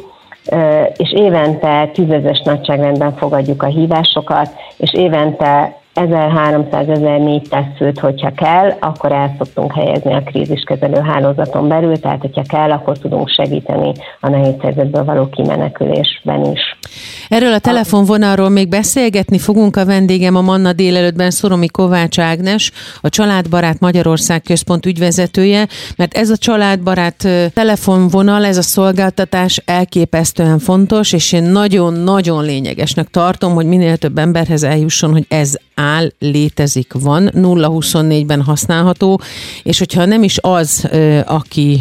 és 0.97 1.13
évente 1.13 1.91
tízezes 1.93 2.41
nagyságrendben 2.41 3.17
fogadjuk 3.17 3.63
a 3.63 3.67
hívásokat, 3.67 4.51
és 4.77 4.93
évente 4.95 5.77
1300-1400 5.97 7.65
főt, 7.77 7.99
hogyha 7.99 8.31
kell, 8.31 8.71
akkor 8.81 9.13
el 9.13 9.35
szoktunk 9.39 9.73
helyezni 9.73 10.15
a 10.15 10.23
kríziskezelő 10.23 11.01
hálózaton 11.01 11.69
belül, 11.69 12.01
tehát 12.01 12.21
hogyha 12.21 12.43
kell, 12.49 12.71
akkor 12.71 12.99
tudunk 12.99 13.29
segíteni 13.29 13.93
a 14.21 14.29
nehéz 14.29 14.55
helyzetből 14.61 15.05
való 15.05 15.29
kimenekülésben 15.29 16.45
is. 16.45 16.79
Erről 17.29 17.53
a 17.53 17.59
telefonvonalról 17.59 18.49
még 18.49 18.69
beszélgetni 18.69 19.39
fogunk. 19.39 19.77
A 19.77 19.85
vendégem 19.85 20.37
a 20.37 20.41
Manna 20.41 20.73
délelőttben 20.73 21.31
Szoromi 21.31 21.67
Kovács 21.67 22.19
Ágnes, 22.19 22.73
a 23.01 23.09
Családbarát 23.09 23.81
Magyarország 23.81 24.43
központ 24.43 24.87
ügyvezetője, 24.87 25.69
mert 25.97 26.15
ez 26.15 26.31
a 26.31 26.37
családbarát 26.37 27.29
telefonvonal, 27.55 28.45
ez 28.45 28.57
a 28.57 28.63
szolgáltatás 28.63 29.63
elképesztően 29.65 30.59
fontos, 30.59 31.13
és 31.13 31.33
én 31.33 31.43
nagyon-nagyon 31.43 32.45
lényegesnek 32.45 33.09
tartom, 33.09 33.55
hogy 33.55 33.67
minél 33.67 33.97
több 33.97 34.19
emberhez 34.19 34.63
eljusson, 34.63 35.13
hogy 35.13 35.27
ez 35.29 35.55
áll, 35.75 36.13
létezik, 36.19 36.93
van, 36.93 37.31
0-24-ben 37.35 38.43
használható, 38.43 39.21
és 39.63 39.79
hogyha 39.79 40.05
nem 40.05 40.23
is 40.23 40.39
az, 40.41 40.89
aki, 41.25 41.81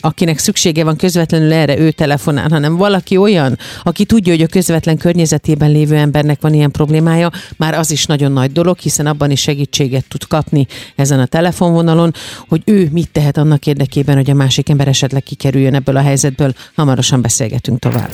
akinek 0.00 0.38
szüksége 0.38 0.84
van 0.84 0.96
közvetlenül 0.96 1.52
erre, 1.52 1.78
ő 1.78 1.90
telefonál, 1.90 2.48
hanem 2.50 2.76
valaki 2.76 3.16
olyan, 3.16 3.58
aki 3.82 4.04
tudja, 4.04 4.32
hogy 4.32 4.42
a 4.42 4.46
közvetlen 4.70 4.98
környezetében 4.98 5.70
lévő 5.70 5.96
embernek 5.96 6.40
van 6.40 6.54
ilyen 6.54 6.70
problémája, 6.70 7.30
már 7.56 7.74
az 7.74 7.90
is 7.90 8.06
nagyon 8.06 8.32
nagy 8.32 8.52
dolog, 8.52 8.78
hiszen 8.78 9.06
abban 9.06 9.30
is 9.30 9.40
segítséget 9.40 10.04
tud 10.08 10.26
kapni 10.26 10.66
ezen 10.96 11.20
a 11.20 11.26
telefonvonalon, 11.26 12.14
hogy 12.48 12.62
ő 12.64 12.88
mit 12.92 13.10
tehet 13.12 13.36
annak 13.36 13.66
érdekében, 13.66 14.16
hogy 14.16 14.30
a 14.30 14.34
másik 14.34 14.68
ember 14.68 14.88
esetleg 14.88 15.22
kikerüljön 15.22 15.74
ebből 15.74 15.96
a 15.96 16.00
helyzetből. 16.00 16.52
Hamarosan 16.74 17.22
beszélgetünk 17.22 17.78
tovább. 17.78 18.10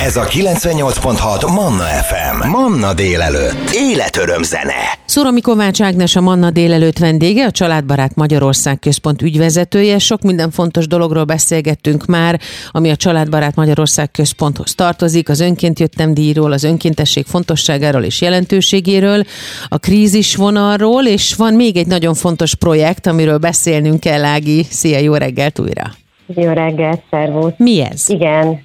Ez 0.00 0.16
a 0.16 0.24
98.6 0.24 1.54
Manna 1.54 1.84
FM. 1.84 2.48
Manna 2.48 2.94
délelőtt. 2.94 3.70
Életöröm 3.72 4.42
zene. 4.42 4.98
Szoromi 5.06 5.40
Kovács 5.40 5.80
Ágnes 5.80 6.16
a 6.16 6.20
Manna 6.20 6.50
délelőtt 6.50 6.98
vendége, 6.98 7.44
a 7.44 7.50
Családbarát 7.50 8.14
Magyarország 8.14 8.78
Központ 8.78 9.22
ügyvezetője. 9.22 9.98
Sok 9.98 10.22
minden 10.22 10.50
fontos 10.50 10.86
dologról 10.86 11.24
beszélgettünk 11.24 12.06
már, 12.06 12.40
ami 12.70 12.90
a 12.90 12.96
Családbarát 12.96 13.54
Magyarország 13.54 14.10
Központhoz 14.10 14.74
tartozik, 14.74 15.28
az 15.28 15.40
önként 15.40 15.78
jöttem 15.78 15.95
díjról, 16.14 16.52
az 16.52 16.64
önkéntesség 16.64 17.24
fontosságáról 17.24 18.02
és 18.02 18.20
jelentőségéről, 18.20 19.22
a 19.68 19.78
krízis 19.78 20.36
vonalról, 20.36 21.04
és 21.04 21.34
van 21.34 21.54
még 21.54 21.76
egy 21.76 21.86
nagyon 21.86 22.14
fontos 22.14 22.54
projekt, 22.54 23.06
amiről 23.06 23.38
beszélnünk 23.38 24.00
kell, 24.00 24.24
Ági. 24.24 24.62
Szia, 24.62 24.98
jó 24.98 25.14
reggelt 25.14 25.58
újra! 25.58 25.84
Jó 26.26 26.52
reggelt, 26.52 27.02
szervusz! 27.10 27.52
Mi 27.56 27.80
ez? 27.90 28.08
Igen, 28.08 28.64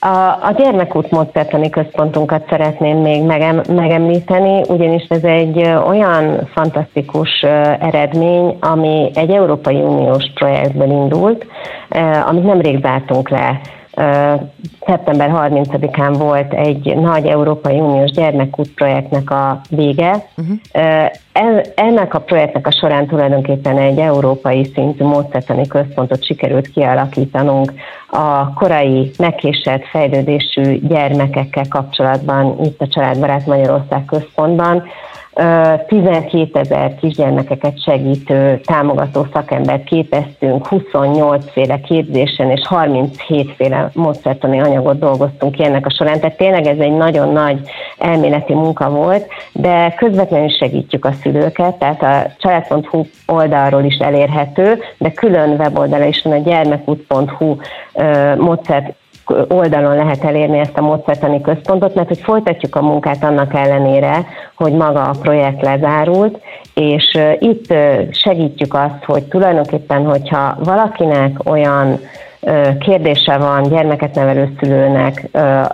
a, 0.00 0.46
a 0.46 0.54
gyermekút 0.56 1.10
módszertani 1.10 1.70
központunkat 1.70 2.46
szeretném 2.48 2.96
még 2.96 3.22
megem, 3.22 3.62
megemlíteni, 3.68 4.62
ugyanis 4.68 5.06
ez 5.08 5.22
egy 5.22 5.58
olyan 5.86 6.48
fantasztikus 6.54 7.40
eredmény, 7.80 8.56
ami 8.60 9.10
egy 9.14 9.30
Európai 9.30 9.76
Uniós 9.76 10.24
projektből 10.34 10.90
indult, 10.90 11.46
amit 12.26 12.44
nemrég 12.44 12.80
zártunk 12.82 13.28
le 13.28 13.60
szeptember 14.86 15.30
30-án 15.34 16.14
volt 16.18 16.52
egy 16.52 16.96
nagy 16.96 17.26
Európai 17.26 17.80
Uniós 17.80 18.10
gyermekút 18.10 18.74
projektnek 18.74 19.30
a 19.30 19.60
vége. 19.70 20.24
Uh-huh. 20.36 21.10
Ennek 21.74 22.14
a 22.14 22.18
projektnek 22.18 22.66
a 22.66 22.70
során 22.70 23.06
tulajdonképpen 23.06 23.78
egy 23.78 23.98
európai 23.98 24.70
szintű 24.74 25.04
módszertani 25.04 25.66
központot 25.66 26.24
sikerült 26.24 26.68
kialakítanunk 26.68 27.72
a 28.10 28.52
korai 28.52 29.10
megkésett 29.18 29.84
fejlődésű 29.84 30.78
gyermekekkel 30.86 31.64
kapcsolatban 31.68 32.64
itt 32.64 32.80
a 32.80 32.88
Családbarát 32.88 33.46
Magyarország 33.46 34.04
központban, 34.04 34.82
12 35.86 36.58
ezer 36.58 36.94
kisgyermekeket 36.94 37.82
segítő 37.82 38.60
támogató 38.64 39.26
szakembert 39.32 39.84
képeztünk, 39.84 40.66
28 40.66 41.52
féle 41.52 41.80
képzésen 41.80 42.50
és 42.50 42.66
37 42.66 43.54
féle 43.56 43.90
módszertani 43.94 44.60
anyagot 44.60 44.98
dolgoztunk 44.98 45.54
ki 45.54 45.64
ennek 45.64 45.86
a 45.86 45.90
során. 45.90 46.20
Tehát 46.20 46.36
tényleg 46.36 46.66
ez 46.66 46.78
egy 46.78 46.96
nagyon 46.96 47.32
nagy 47.32 47.60
elméleti 47.98 48.54
munka 48.54 48.90
volt, 48.90 49.26
de 49.52 49.94
közvetlenül 49.96 50.48
segítjük 50.48 51.04
a 51.04 51.12
szülőket, 51.12 51.74
tehát 51.74 52.02
a 52.02 52.30
család.hu 52.38 53.04
oldalról 53.26 53.84
is 53.84 53.96
elérhető, 53.96 54.78
de 54.98 55.10
külön 55.12 55.50
weboldala 55.50 56.04
is 56.04 56.22
van 56.22 56.32
a 56.32 56.42
gyermekút.hu 56.42 57.56
módszert 58.36 58.94
oldalon 59.48 59.96
lehet 59.96 60.24
elérni 60.24 60.58
ezt 60.58 60.78
a 60.78 60.82
módszertani 60.82 61.40
központot, 61.40 61.94
mert 61.94 62.08
hogy 62.08 62.20
folytatjuk 62.20 62.76
a 62.76 62.82
munkát 62.82 63.24
annak 63.24 63.54
ellenére, 63.54 64.26
hogy 64.54 64.72
maga 64.72 65.02
a 65.02 65.14
projekt 65.22 65.62
lezárult, 65.62 66.40
és 66.74 67.18
itt 67.38 67.74
segítjük 68.10 68.74
azt, 68.74 69.04
hogy 69.04 69.22
tulajdonképpen, 69.22 70.04
hogyha 70.04 70.56
valakinek 70.64 71.38
olyan 71.44 71.98
kérdése 72.78 73.36
van 73.36 73.62
gyermeket 73.62 74.14
nevelő 74.14 74.56
szülőnek, 74.60 75.28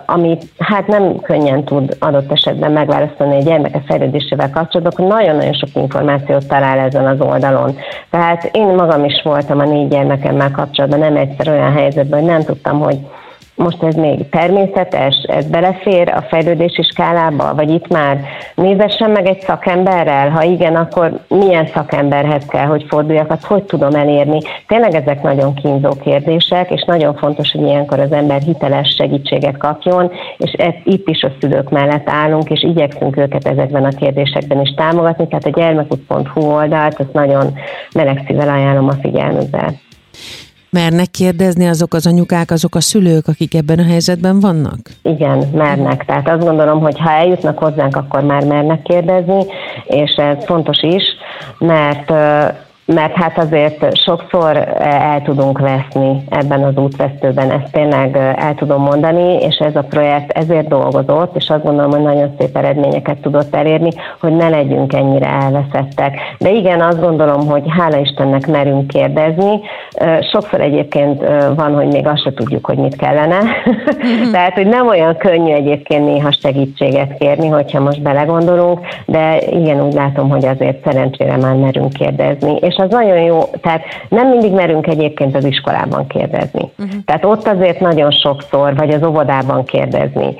amit 0.05 0.43
hát 0.57 0.87
nem 0.87 1.19
könnyen 1.21 1.63
tud 1.63 1.97
adott 1.99 2.31
esetben 2.31 2.71
megválaszolni 2.71 3.35
egy 3.35 3.43
gyermeke 3.43 3.81
fejlődésével 3.85 4.49
kapcsolatban, 4.49 4.93
akkor 4.93 5.17
nagyon-nagyon 5.17 5.53
sok 5.53 5.69
információt 5.73 6.47
talál 6.47 6.79
ezen 6.79 7.05
az 7.05 7.21
oldalon. 7.21 7.77
Tehát 8.09 8.49
én 8.53 8.67
magam 8.67 9.03
is 9.03 9.21
voltam 9.23 9.59
a 9.59 9.63
négy 9.63 9.87
gyermekemmel 9.87 10.51
kapcsolatban 10.51 10.99
nem 10.99 11.15
egyszer 11.15 11.49
olyan 11.49 11.73
helyzetben, 11.73 12.19
hogy 12.19 12.29
nem 12.29 12.43
tudtam, 12.43 12.79
hogy 12.79 12.97
most 13.55 13.83
ez 13.83 13.95
még 13.95 14.29
természetes, 14.29 15.15
ez 15.27 15.49
belefér 15.49 16.09
a 16.09 16.21
fejlődési 16.21 16.83
skálába, 16.83 17.55
vagy 17.55 17.69
itt 17.69 17.87
már 17.87 18.19
nézessen 18.55 19.11
meg 19.11 19.27
egy 19.27 19.41
szakemberrel, 19.41 20.29
ha 20.29 20.43
igen, 20.43 20.75
akkor 20.75 21.19
milyen 21.27 21.67
szakemberhez 21.67 22.45
kell, 22.45 22.65
hogy 22.65 22.85
forduljak, 22.87 23.31
azt 23.31 23.45
hogy 23.45 23.63
tudom 23.63 23.95
elérni. 23.95 24.39
Tényleg 24.67 24.93
ezek 24.93 25.21
nagyon 25.21 25.53
kínzó 25.53 25.89
kérdések, 26.03 26.71
és 26.71 26.83
nagyon 26.83 27.15
fontos, 27.15 27.51
hogy 27.51 27.61
ilyenkor 27.61 27.99
az 27.99 28.11
ember 28.11 28.41
hiteles 28.41 28.95
segítséget 28.97 29.57
kapjon, 29.57 30.11
és 30.37 30.51
ez, 30.51 30.73
itt 30.83 31.09
is 31.09 31.23
a 31.23 31.31
szülők 31.39 31.69
mellett 31.69 32.09
állunk, 32.09 32.49
és 32.49 32.63
igyekszünk 32.63 33.17
őket 33.17 33.47
ezekben 33.47 33.83
a 33.83 33.89
kérdésekben 33.89 34.61
is 34.61 34.73
támogatni, 34.73 35.27
tehát 35.27 35.45
a 35.45 35.59
gyermekút.hu 35.59 36.41
oldalt, 36.41 36.99
azt 36.99 37.13
nagyon 37.13 37.53
meleg 37.93 38.23
szívvel 38.27 38.49
ajánlom 38.49 38.87
a 38.87 38.93
figyelmükbe. 39.01 39.73
Mernek 40.75 41.11
kérdezni 41.11 41.67
azok 41.67 41.93
az 41.93 42.07
anyukák, 42.07 42.51
azok 42.51 42.75
a 42.75 42.81
szülők, 42.81 43.27
akik 43.27 43.53
ebben 43.53 43.79
a 43.79 43.83
helyzetben 43.83 44.39
vannak? 44.39 44.79
Igen, 45.01 45.37
mernek. 45.53 46.05
Tehát 46.05 46.29
azt 46.29 46.45
gondolom, 46.45 46.79
hogy 46.79 46.99
ha 46.99 47.11
eljutnak 47.11 47.57
hozzánk, 47.57 47.95
akkor 47.95 48.23
már 48.23 48.43
mernek 48.43 48.81
kérdezni, 48.81 49.45
és 49.85 50.11
ez 50.11 50.45
fontos 50.45 50.81
is, 50.81 51.03
mert 51.59 52.11
mert 52.85 53.15
hát 53.15 53.37
azért 53.37 53.97
sokszor 53.97 54.57
el 54.79 55.21
tudunk 55.21 55.59
veszni 55.59 56.23
ebben 56.29 56.63
az 56.63 56.77
útvesztőben, 56.77 57.51
ezt 57.51 57.71
tényleg 57.71 58.15
el 58.35 58.55
tudom 58.55 58.81
mondani, 58.81 59.33
és 59.33 59.57
ez 59.57 59.75
a 59.75 59.81
projekt 59.89 60.31
ezért 60.31 60.67
dolgozott, 60.67 61.35
és 61.35 61.49
azt 61.49 61.63
gondolom, 61.63 61.91
hogy 61.91 62.01
nagyon 62.01 62.35
szép 62.39 62.57
eredményeket 62.57 63.17
tudott 63.17 63.55
elérni, 63.55 63.89
hogy 64.19 64.35
ne 64.35 64.49
legyünk 64.49 64.93
ennyire 64.93 65.27
elveszettek. 65.27 66.17
De 66.37 66.51
igen, 66.51 66.81
azt 66.81 67.01
gondolom, 67.01 67.47
hogy 67.47 67.63
hála 67.77 67.97
Istennek 67.97 68.47
merünk 68.47 68.87
kérdezni. 68.87 69.59
Sokszor 70.31 70.61
egyébként 70.61 71.23
van, 71.55 71.75
hogy 71.75 71.87
még 71.87 72.07
azt 72.07 72.23
se 72.23 72.33
tudjuk, 72.33 72.65
hogy 72.65 72.77
mit 72.77 72.95
kellene. 72.95 73.37
Tehát, 74.33 74.53
hogy 74.53 74.67
nem 74.67 74.87
olyan 74.87 75.17
könnyű 75.17 75.53
egyébként 75.53 76.05
néha 76.05 76.31
segítséget 76.31 77.17
kérni, 77.17 77.47
hogyha 77.47 77.79
most 77.79 78.01
belegondolunk, 78.01 78.79
de 79.05 79.37
igen, 79.51 79.85
úgy 79.85 79.93
látom, 79.93 80.29
hogy 80.29 80.45
azért 80.45 80.83
szerencsére 80.83 81.37
már 81.37 81.55
merünk 81.55 81.93
kérdezni. 81.93 82.55
És 82.55 82.74
és 82.75 82.81
az 82.83 82.89
nagyon 82.89 83.19
jó, 83.19 83.43
tehát 83.61 83.81
nem 84.09 84.27
mindig 84.27 84.53
merünk 84.53 84.87
egyébként 84.87 85.35
az 85.35 85.45
iskolában 85.45 86.07
kérdezni. 86.07 86.71
Uh-huh. 86.77 87.03
Tehát 87.05 87.25
ott 87.25 87.47
azért 87.47 87.79
nagyon 87.79 88.11
sokszor, 88.11 88.75
vagy 88.75 88.89
az 88.89 89.03
óvodában 89.03 89.63
kérdezni, 89.63 90.35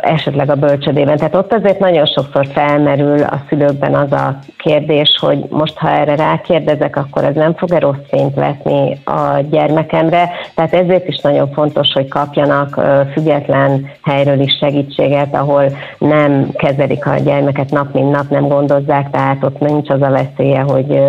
esetleg 0.00 0.50
a 0.50 0.54
bölcsödében. 0.54 1.16
Tehát 1.16 1.34
ott 1.34 1.52
azért 1.52 1.78
nagyon 1.78 2.06
sokszor 2.06 2.46
felmerül 2.52 3.22
a 3.22 3.42
szülőkben 3.48 3.94
az 3.94 4.12
a 4.12 4.38
kérdés, 4.58 5.16
hogy 5.20 5.44
most 5.48 5.78
ha 5.78 5.90
erre 5.90 6.16
rákérdezek, 6.16 6.96
akkor 6.96 7.24
ez 7.24 7.34
nem 7.34 7.54
fog-e 7.54 7.78
rossz 7.78 8.06
fényt 8.08 8.34
vetni 8.34 8.98
a 9.04 9.40
gyermekemre. 9.50 10.30
Tehát 10.54 10.74
ezért 10.74 11.08
is 11.08 11.20
nagyon 11.20 11.52
fontos, 11.52 11.92
hogy 11.92 12.08
kapjanak 12.08 12.80
független 13.12 13.90
helyről 14.02 14.40
is 14.40 14.56
segítséget, 14.60 15.34
ahol 15.34 15.64
nem 15.98 16.50
kezelik 16.52 17.06
a 17.06 17.14
gyermeket 17.14 17.70
nap 17.70 17.92
mint 17.92 18.10
nap, 18.10 18.30
nem 18.30 18.48
gondozzák, 18.48 19.10
tehát 19.10 19.44
ott 19.44 19.58
nincs 19.58 19.90
az 19.90 20.02
a 20.02 20.10
veszélye, 20.10 20.60
hogy 20.60 21.02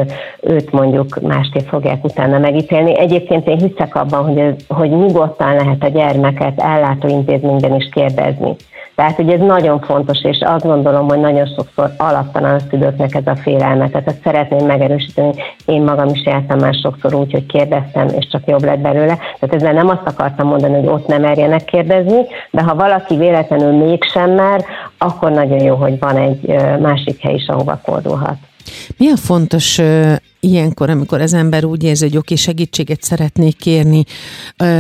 őt 0.44 0.72
mondjuk 0.72 1.22
másképp 1.22 1.68
fogják 1.68 2.04
utána 2.04 2.40
megítélni. 2.40 2.98
Egyébként 2.98 3.48
én 3.48 3.58
hiszek 3.58 3.96
abban, 3.96 4.24
hogy, 4.24 4.56
hogy 4.68 4.90
nyugodtan 4.90 5.56
lehet 5.56 5.84
a 5.84 5.88
gyermeket 5.88 6.62
ellátó 6.62 7.08
intézményben 7.08 7.76
is 7.76 7.90
kérdezni. 7.92 8.56
Tehát, 8.96 9.16
hogy 9.16 9.30
ez 9.30 9.40
nagyon 9.40 9.80
fontos, 9.80 10.24
és 10.24 10.38
azt 10.46 10.66
gondolom, 10.66 11.08
hogy 11.08 11.20
nagyon 11.20 11.46
sokszor 11.46 11.92
alaptalan 11.98 12.54
a 12.54 12.60
szülőknek 12.70 13.16
ez 13.16 13.28
a 13.28 13.36
félelme. 13.36 13.90
Tehát 13.90 14.08
ezt 14.08 14.22
szeretném 14.24 14.66
megerősíteni. 14.66 15.32
Én 15.66 15.82
magam 15.82 16.08
is 16.08 16.26
jártam 16.26 16.60
már 16.60 16.74
sokszor 16.74 17.14
úgy, 17.14 17.32
hogy 17.32 17.46
kérdeztem, 17.46 18.08
és 18.08 18.28
csak 18.32 18.42
jobb 18.46 18.64
lett 18.64 18.80
belőle. 18.80 19.18
Tehát 19.40 19.56
ezzel 19.56 19.74
nem 19.74 19.90
azt 19.90 20.06
akartam 20.06 20.48
mondani, 20.48 20.74
hogy 20.74 20.88
ott 20.88 21.08
nem 21.08 21.22
merjenek 21.22 21.66
kérdezni, 21.66 22.26
de 22.52 22.62
ha 22.62 22.76
valaki 22.76 23.16
véletlenül 23.16 23.72
mégsem 23.72 24.32
mer, 24.32 24.66
akkor 24.98 25.32
nagyon 25.32 25.64
jó, 25.64 25.76
hogy 25.76 26.00
van 26.00 26.18
egy 26.18 26.56
másik 26.80 27.22
hely 27.22 27.34
is, 27.34 27.48
ahova 27.48 27.80
fordulhat. 27.84 28.38
A 29.00 29.16
fontos 29.16 29.82
ilyenkor, 30.44 30.90
amikor 30.90 31.22
az 31.22 31.34
ember 31.34 31.66
úgy 31.66 31.84
érzi, 31.84 32.04
hogy 32.06 32.18
oké, 32.18 32.36
segítséget 32.36 33.04
szeretnék 33.04 33.58
kérni, 33.58 34.04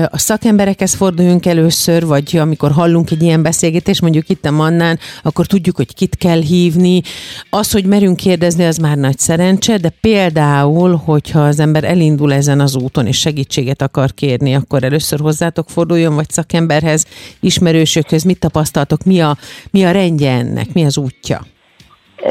a 0.05 0.17
szakemberekhez 0.17 0.93
forduljunk 0.93 1.45
először, 1.45 2.05
vagy 2.05 2.37
amikor 2.37 2.71
hallunk 2.71 3.11
egy 3.11 3.21
ilyen 3.21 3.41
beszélgetést, 3.41 4.01
mondjuk 4.01 4.29
itt 4.29 4.45
a 4.45 4.51
Mannán, 4.51 4.99
akkor 5.23 5.45
tudjuk, 5.45 5.75
hogy 5.75 5.93
kit 5.93 6.15
kell 6.15 6.41
hívni. 6.41 7.01
Az, 7.49 7.71
hogy 7.71 7.85
merünk 7.85 8.17
kérdezni, 8.17 8.65
az 8.65 8.77
már 8.77 8.97
nagy 8.97 9.19
szerencse, 9.19 9.77
de 9.77 9.89
például, 9.89 10.95
hogyha 10.95 11.39
az 11.39 11.59
ember 11.59 11.83
elindul 11.83 12.33
ezen 12.33 12.59
az 12.59 12.75
úton, 12.75 13.07
és 13.07 13.19
segítséget 13.19 13.81
akar 13.81 14.13
kérni, 14.13 14.55
akkor 14.55 14.83
először 14.83 15.19
hozzátok 15.19 15.69
forduljon, 15.69 16.15
vagy 16.15 16.29
szakemberhez, 16.29 17.05
ismerősökhöz, 17.39 18.23
mit 18.23 18.39
tapasztaltok, 18.39 19.03
mi 19.03 19.19
a, 19.19 19.37
mi 19.71 19.83
a 19.83 19.91
rendje 19.91 20.31
ennek, 20.31 20.73
mi 20.73 20.85
az 20.85 20.97
útja? 20.97 21.45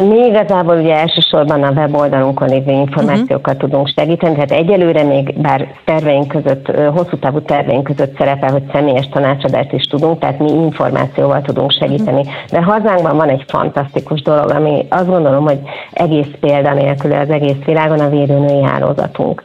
Mi 0.01 0.27
igazából 0.27 0.77
ugye 0.77 0.97
elsősorban 0.97 1.63
a 1.63 1.71
weboldalunkon 1.71 2.49
lévő 2.49 2.73
információkat 2.73 3.55
uh-huh. 3.55 3.71
tudunk 3.71 3.89
segíteni, 3.97 4.35
tehát 4.35 4.51
egyelőre 4.51 5.03
még 5.03 5.41
bár 5.41 5.67
terveink 5.85 6.29
között, 6.29 6.67
hosszú 6.95 7.17
távú 7.19 7.41
terveink 7.41 7.85
között 7.85 8.17
szerepel, 8.17 8.51
hogy 8.51 8.63
személyes 8.73 9.09
tanácsadást 9.09 9.73
is 9.73 9.85
tudunk, 9.85 10.19
tehát 10.19 10.39
mi 10.39 10.53
információval 10.53 11.43
tudunk 11.43 11.73
segíteni. 11.73 12.21
Uh-huh. 12.21 12.35
De 12.51 12.63
hazánkban 12.63 13.17
van 13.17 13.29
egy 13.29 13.45
fantasztikus 13.49 14.23
dolog, 14.23 14.51
ami 14.51 14.87
azt 14.89 15.09
gondolom, 15.09 15.45
hogy 15.45 15.59
egész 15.93 16.31
példa 16.41 16.75
nélkül 16.75 17.13
az 17.13 17.31
egész 17.31 17.65
világon 17.65 18.01
a 18.01 18.09
védőnői 18.09 18.63
hálózatunk 18.63 19.43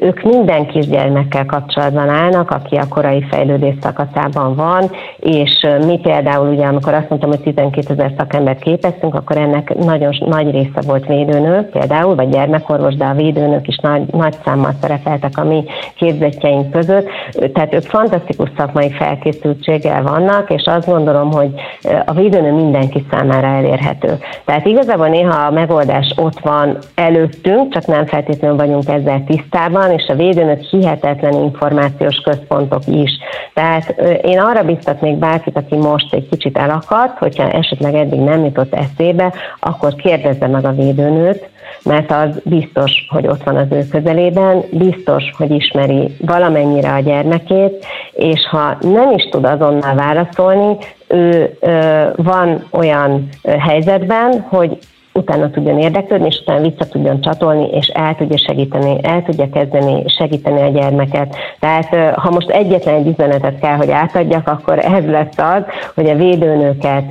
ők 0.00 0.22
minden 0.22 0.66
kisgyermekkel 0.66 1.46
kapcsolatban 1.46 2.08
állnak, 2.08 2.50
aki 2.50 2.76
a 2.76 2.88
korai 2.88 3.26
fejlődés 3.30 3.74
szakaszában 3.80 4.54
van, 4.54 4.90
és 5.16 5.66
mi 5.86 5.98
például 6.02 6.48
ugye, 6.48 6.66
amikor 6.66 6.94
azt 6.94 7.08
mondtam, 7.08 7.30
hogy 7.30 7.40
12 7.40 7.92
ezer 7.92 8.12
szakembert 8.16 8.62
képeztünk, 8.62 9.14
akkor 9.14 9.36
ennek 9.36 9.65
nagyon 9.74 10.16
nagy 10.18 10.50
része 10.50 10.80
volt 10.86 11.06
védőnő, 11.06 11.68
például, 11.72 12.14
vagy 12.14 12.28
gyermekorvos, 12.28 12.94
de 12.94 13.04
a 13.04 13.14
védőnök 13.14 13.68
is 13.68 13.76
nagy, 13.76 14.02
nagy 14.10 14.36
számmal 14.44 14.72
szerepeltek 14.80 15.38
a 15.38 15.44
mi 15.44 15.64
képzetjeink 15.96 16.70
között. 16.70 17.08
Tehát 17.52 17.74
ők 17.74 17.82
fantasztikus 17.82 18.48
szakmai 18.56 18.90
felkészültséggel 18.90 20.02
vannak, 20.02 20.50
és 20.50 20.62
azt 20.64 20.86
gondolom, 20.86 21.32
hogy 21.32 21.50
a 22.06 22.12
védőnő 22.12 22.52
mindenki 22.52 23.04
számára 23.10 23.46
elérhető. 23.46 24.18
Tehát 24.44 24.66
igazából 24.66 25.08
néha 25.08 25.46
a 25.46 25.50
megoldás 25.50 26.14
ott 26.16 26.40
van 26.40 26.78
előttünk, 26.94 27.72
csak 27.72 27.86
nem 27.86 28.06
feltétlenül 28.06 28.56
vagyunk 28.56 28.88
ezzel 28.88 29.24
tisztában, 29.26 29.90
és 29.90 30.06
a 30.08 30.14
védőnök 30.14 30.60
hihetetlen 30.60 31.32
információs 31.32 32.16
központok 32.16 32.82
is. 32.86 33.10
Tehát 33.54 34.02
én 34.22 34.40
arra 34.40 34.62
biztatnék 34.62 35.16
bárkit, 35.16 35.56
aki 35.56 35.76
most 35.76 36.14
egy 36.14 36.28
kicsit 36.28 36.58
elakadt, 36.58 37.18
hogyha 37.18 37.48
esetleg 37.48 37.94
eddig 37.94 38.20
nem 38.20 38.44
jutott 38.44 38.74
eszébe, 38.74 39.32
akkor 39.60 39.94
kérdezze 39.94 40.46
meg 40.46 40.64
a 40.64 40.72
védőnőt, 40.72 41.48
mert 41.82 42.10
az 42.10 42.40
biztos, 42.44 42.92
hogy 43.08 43.26
ott 43.26 43.42
van 43.42 43.56
az 43.56 43.66
ő 43.70 43.86
közelében, 43.90 44.62
biztos, 44.70 45.24
hogy 45.36 45.50
ismeri 45.50 46.16
valamennyire 46.20 46.92
a 46.92 47.00
gyermekét, 47.00 47.86
és 48.12 48.46
ha 48.50 48.76
nem 48.80 49.10
is 49.10 49.28
tud 49.30 49.44
azonnal 49.44 49.94
válaszolni, 49.94 50.76
ő 51.08 51.56
ö, 51.60 52.04
van 52.16 52.66
olyan 52.70 53.28
helyzetben, 53.58 54.40
hogy 54.48 54.78
utána 55.16 55.50
tudjon 55.50 55.78
érdeklődni, 55.78 56.26
és 56.26 56.40
utána 56.40 56.68
vissza 56.68 56.88
tudjon 56.88 57.20
csatolni, 57.20 57.68
és 57.70 57.86
el 57.86 58.14
tudja 58.14 58.36
segíteni, 58.38 58.98
el 59.02 59.22
tudja 59.22 59.48
kezdeni 59.48 60.02
segíteni 60.06 60.60
a 60.60 60.68
gyermeket. 60.68 61.36
Tehát 61.60 62.18
ha 62.18 62.30
most 62.30 62.50
egyetlen 62.50 62.94
egy 62.94 63.06
üzenetet 63.06 63.60
kell, 63.60 63.76
hogy 63.76 63.90
átadjak, 63.90 64.48
akkor 64.48 64.78
ez 64.78 65.06
lesz 65.06 65.38
az, 65.38 65.62
hogy 65.94 66.08
a 66.08 66.16
védőnőket 66.16 67.04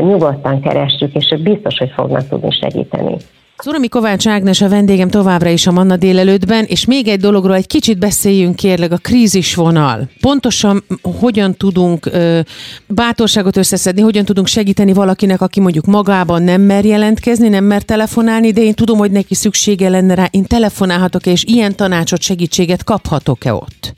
nyugodtan 0.00 0.60
keressük, 0.60 1.14
és 1.14 1.32
ők 1.32 1.42
biztos, 1.42 1.78
hogy 1.78 1.90
fognak 1.94 2.28
tudni 2.28 2.50
segíteni. 2.50 3.16
Szurami 3.56 3.88
Kovács 3.88 4.26
Ágnes 4.26 4.60
a 4.60 4.68
vendégem 4.68 5.08
továbbra 5.08 5.48
is 5.48 5.66
a 5.66 5.72
Manna 5.72 5.96
délelőttben, 5.96 6.64
és 6.64 6.84
még 6.84 7.08
egy 7.08 7.20
dologról 7.20 7.54
egy 7.54 7.66
kicsit 7.66 7.98
beszéljünk 7.98 8.56
kérlek, 8.56 8.92
a 8.92 8.96
krízisvonal. 8.96 10.10
Pontosan 10.20 10.84
hogyan 11.02 11.54
tudunk 11.54 12.06
ö, 12.06 12.40
bátorságot 12.86 13.56
összeszedni, 13.56 14.00
hogyan 14.00 14.24
tudunk 14.24 14.46
segíteni 14.46 14.92
valakinek, 14.92 15.40
aki 15.40 15.60
mondjuk 15.60 15.86
magában 15.86 16.42
nem 16.42 16.60
mer 16.60 16.84
jelentkezni, 16.84 17.48
nem 17.48 17.64
mer 17.64 17.82
telefonálni, 17.82 18.52
de 18.52 18.60
én 18.60 18.74
tudom, 18.74 18.98
hogy 18.98 19.10
neki 19.10 19.34
szüksége 19.34 19.88
lenne 19.88 20.14
rá, 20.14 20.28
én 20.30 20.44
telefonálhatok 20.44 21.26
és 21.26 21.44
ilyen 21.44 21.76
tanácsot, 21.76 22.20
segítséget 22.20 22.84
kaphatok-e 22.84 23.52
ott? 23.52 23.94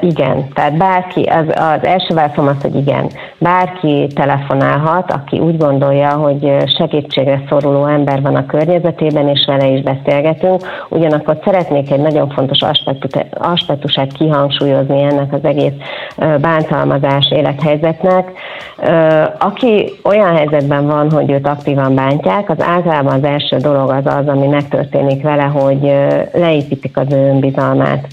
Igen, 0.00 0.48
tehát 0.54 0.76
bárki, 0.76 1.22
az, 1.22 1.46
az 1.48 1.84
első 1.86 2.14
válaszom 2.14 2.46
az, 2.46 2.62
hogy 2.62 2.74
igen, 2.74 3.10
bárki 3.38 4.06
telefonálhat, 4.14 5.10
aki 5.10 5.38
úgy 5.38 5.56
gondolja, 5.56 6.10
hogy 6.10 6.54
segítségre 6.76 7.42
szoruló 7.48 7.86
ember 7.86 8.22
van 8.22 8.34
a 8.34 8.46
környezetében, 8.46 9.28
és 9.28 9.44
vele 9.46 9.66
is 9.66 9.82
beszélgetünk. 9.82 10.62
Ugyanakkor 10.88 11.38
szeretnék 11.44 11.90
egy 11.90 12.00
nagyon 12.00 12.28
fontos 12.28 12.58
aspektusát 13.32 14.12
kihangsúlyozni 14.12 15.02
ennek 15.02 15.32
az 15.32 15.44
egész 15.44 15.74
bántalmazás 16.40 17.30
élethelyzetnek. 17.30 18.32
Aki 19.38 19.92
olyan 20.04 20.36
helyzetben 20.36 20.86
van, 20.86 21.10
hogy 21.10 21.30
őt 21.30 21.46
aktívan 21.46 21.94
bántják, 21.94 22.50
az 22.50 22.60
általában 22.60 23.14
az 23.14 23.24
első 23.24 23.56
dolog 23.56 23.90
az 23.90 24.06
az, 24.06 24.28
ami 24.28 24.46
megtörténik 24.46 25.22
vele, 25.22 25.42
hogy 25.42 25.94
leépítik 26.32 26.96
az 26.96 27.12
önbizalmát 27.12 28.06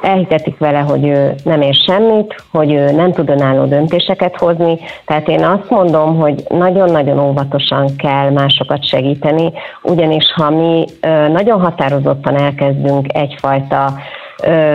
elhitetik 0.00 0.58
vele, 0.58 0.78
hogy 0.78 1.06
ő 1.06 1.34
nem 1.44 1.60
ér 1.60 1.74
semmit, 1.74 2.44
hogy 2.52 2.72
ő 2.72 2.90
nem 2.90 3.12
tud 3.12 3.28
önálló 3.28 3.64
döntéseket 3.64 4.36
hozni. 4.36 4.78
Tehát 5.06 5.28
én 5.28 5.44
azt 5.44 5.70
mondom, 5.70 6.16
hogy 6.16 6.44
nagyon-nagyon 6.48 7.18
óvatosan 7.18 7.96
kell 7.96 8.30
másokat 8.30 8.88
segíteni, 8.88 9.52
ugyanis 9.82 10.32
ha 10.34 10.50
mi 10.50 10.84
nagyon 11.32 11.60
határozottan 11.60 12.36
elkezdünk 12.36 13.06
egyfajta 13.14 13.92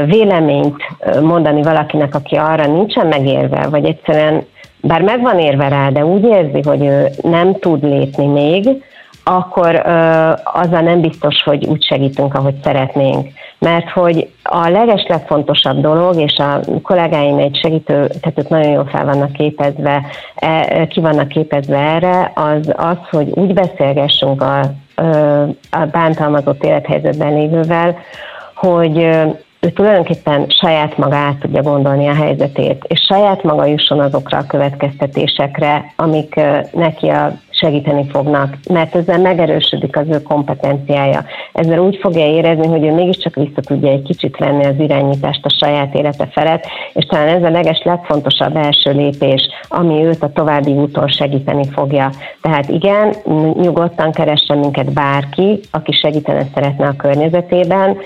véleményt 0.05 0.75
mondani 1.21 1.61
valakinek, 1.61 2.15
aki 2.15 2.35
arra 2.35 2.67
nincsen 2.67 3.07
megérve, 3.07 3.67
vagy 3.69 3.85
egyszerűen 3.85 4.45
bár 4.81 5.01
megvan 5.01 5.39
érve 5.39 5.67
rá, 5.67 5.89
de 5.89 6.05
úgy 6.05 6.23
érzi, 6.23 6.61
hogy 6.63 6.85
ő 6.85 7.07
nem 7.21 7.53
tud 7.59 7.83
lépni 7.83 8.25
még, 8.25 8.83
akkor 9.27 9.75
azzal 10.43 10.81
nem 10.81 11.01
biztos, 11.01 11.43
hogy 11.43 11.65
úgy 11.65 11.83
segítünk, 11.83 12.33
ahogy 12.33 12.55
szeretnénk. 12.63 13.27
Mert 13.59 13.89
hogy 13.89 14.29
a 14.43 14.69
leges 14.69 15.05
legfontosabb 15.07 15.81
dolog, 15.81 16.19
és 16.19 16.37
a 16.37 16.59
kollégáim 16.81 17.37
egy 17.37 17.59
segítő, 17.61 17.93
tehát 17.93 18.39
ők 18.39 18.49
nagyon 18.49 18.71
jól 18.71 18.85
fel 18.85 19.05
vannak 19.05 19.31
képezve, 19.31 20.05
e, 20.35 20.87
ki 20.87 20.99
vannak 20.99 21.27
képezve 21.27 21.77
erre, 21.77 22.31
az 22.35 22.73
az, 22.75 22.97
hogy 23.09 23.29
úgy 23.29 23.53
beszélgessünk 23.53 24.41
a, 24.41 24.59
a 25.71 25.85
bántalmazott 25.91 26.63
élethelyzetben 26.63 27.33
lévővel, 27.33 27.97
hogy 28.55 28.97
ő 29.59 29.69
tulajdonképpen 29.69 30.45
saját 30.49 30.97
maga 30.97 31.15
át 31.15 31.37
tudja 31.39 31.61
gondolni 31.61 32.07
a 32.07 32.15
helyzetét, 32.15 32.85
és 32.87 32.99
saját 33.01 33.43
maga 33.43 33.65
jusson 33.65 33.99
azokra 33.99 34.37
a 34.37 34.45
következtetésekre, 34.47 35.93
amik 35.95 36.39
neki 36.71 37.07
a 37.07 37.31
segíteni 37.57 38.05
fognak, 38.11 38.55
mert 38.69 38.95
ezzel 38.95 39.19
megerősödik 39.19 39.97
az 39.97 40.05
ő 40.09 40.21
kompetenciája. 40.21 41.25
Ezzel 41.53 41.79
úgy 41.79 41.97
fogja 42.01 42.25
érezni, 42.25 42.67
hogy 42.67 42.83
ő 42.83 42.93
mégiscsak 42.93 43.35
vissza 43.35 43.61
tudja 43.61 43.91
egy 43.91 44.01
kicsit 44.01 44.37
venni 44.37 44.65
az 44.65 44.75
irányítást 44.77 45.45
a 45.45 45.55
saját 45.59 45.95
élete 45.95 46.27
felett, 46.31 46.65
és 46.93 47.05
talán 47.05 47.27
ez 47.27 47.43
a 47.43 47.49
leges 47.49 47.81
legfontosabb 47.83 48.55
első 48.55 48.91
lépés, 48.91 49.41
ami 49.67 50.03
őt 50.03 50.23
a 50.23 50.31
további 50.31 50.71
úton 50.71 51.07
segíteni 51.07 51.63
fogja. 51.71 52.09
Tehát 52.41 52.69
igen, 52.69 53.13
nyugodtan 53.61 54.11
keressen 54.11 54.57
minket 54.57 54.93
bárki, 54.93 55.59
aki 55.71 55.91
segítene 55.91 56.45
szeretne 56.53 56.87
a 56.87 56.95
környezetében, 56.95 57.97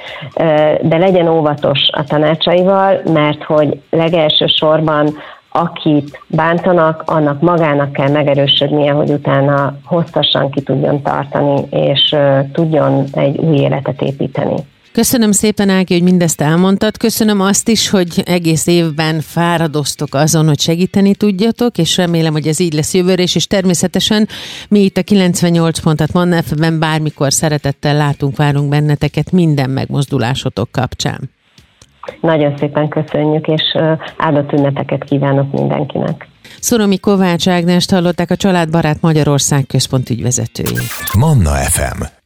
de 0.81 0.97
legyen 0.97 1.27
óvatos 1.27 1.89
a 1.91 2.03
tanácsaival, 2.03 3.01
mert 3.13 3.43
hogy 3.43 3.79
legelső 3.89 4.45
sorban 4.45 5.09
akit 5.51 6.19
bántanak, 6.27 7.03
annak 7.05 7.41
magának 7.41 7.93
kell 7.93 8.09
megerősödnie, 8.09 8.91
hogy 8.91 9.09
utána 9.09 9.77
hosszasan 9.83 10.51
ki 10.51 10.61
tudjon 10.61 11.01
tartani, 11.01 11.65
és 11.69 12.15
tudjon 12.53 13.05
egy 13.11 13.37
új 13.37 13.57
életet 13.57 14.01
építeni. 14.01 14.55
Köszönöm 14.91 15.31
szépen, 15.31 15.69
Ági, 15.69 15.93
hogy 15.93 16.03
mindezt 16.03 16.41
elmondtad. 16.41 16.97
Köszönöm 16.97 17.41
azt 17.41 17.67
is, 17.67 17.89
hogy 17.89 18.23
egész 18.25 18.67
évben 18.67 19.21
fáradoztok 19.21 20.13
azon, 20.13 20.47
hogy 20.47 20.59
segíteni 20.59 21.15
tudjatok, 21.15 21.77
és 21.77 21.97
remélem, 21.97 22.31
hogy 22.31 22.47
ez 22.47 22.59
így 22.59 22.73
lesz 22.73 22.93
jövőre 22.93 23.21
is, 23.21 23.35
és 23.35 23.47
természetesen 23.47 24.27
mi 24.69 24.79
itt 24.79 24.97
a 24.97 25.01
98 25.01 25.79
pontat 25.79 26.13
Manna 26.13 26.41
bármikor 26.79 27.33
szeretettel 27.33 27.95
látunk, 27.95 28.37
várunk 28.37 28.69
benneteket 28.69 29.31
minden 29.31 29.69
megmozdulásotok 29.69 30.71
kapcsán. 30.71 31.29
Nagyon 32.21 32.57
szépen 32.57 32.87
köszönjük, 32.89 33.47
és 33.47 33.77
áldott 34.17 34.51
ünnepeket 34.51 35.03
kívánok 35.03 35.51
mindenkinek. 35.51 36.27
Szoromi 36.59 36.99
Kovács 36.99 37.47
Ágnest 37.47 37.91
hallották 37.91 38.31
a 38.31 38.35
Családbarát 38.35 39.01
Magyarország 39.01 39.65
központ 39.65 40.09
ügyvezetőjét. 40.09 41.13
Manna 41.17 41.49
FM 41.49 42.20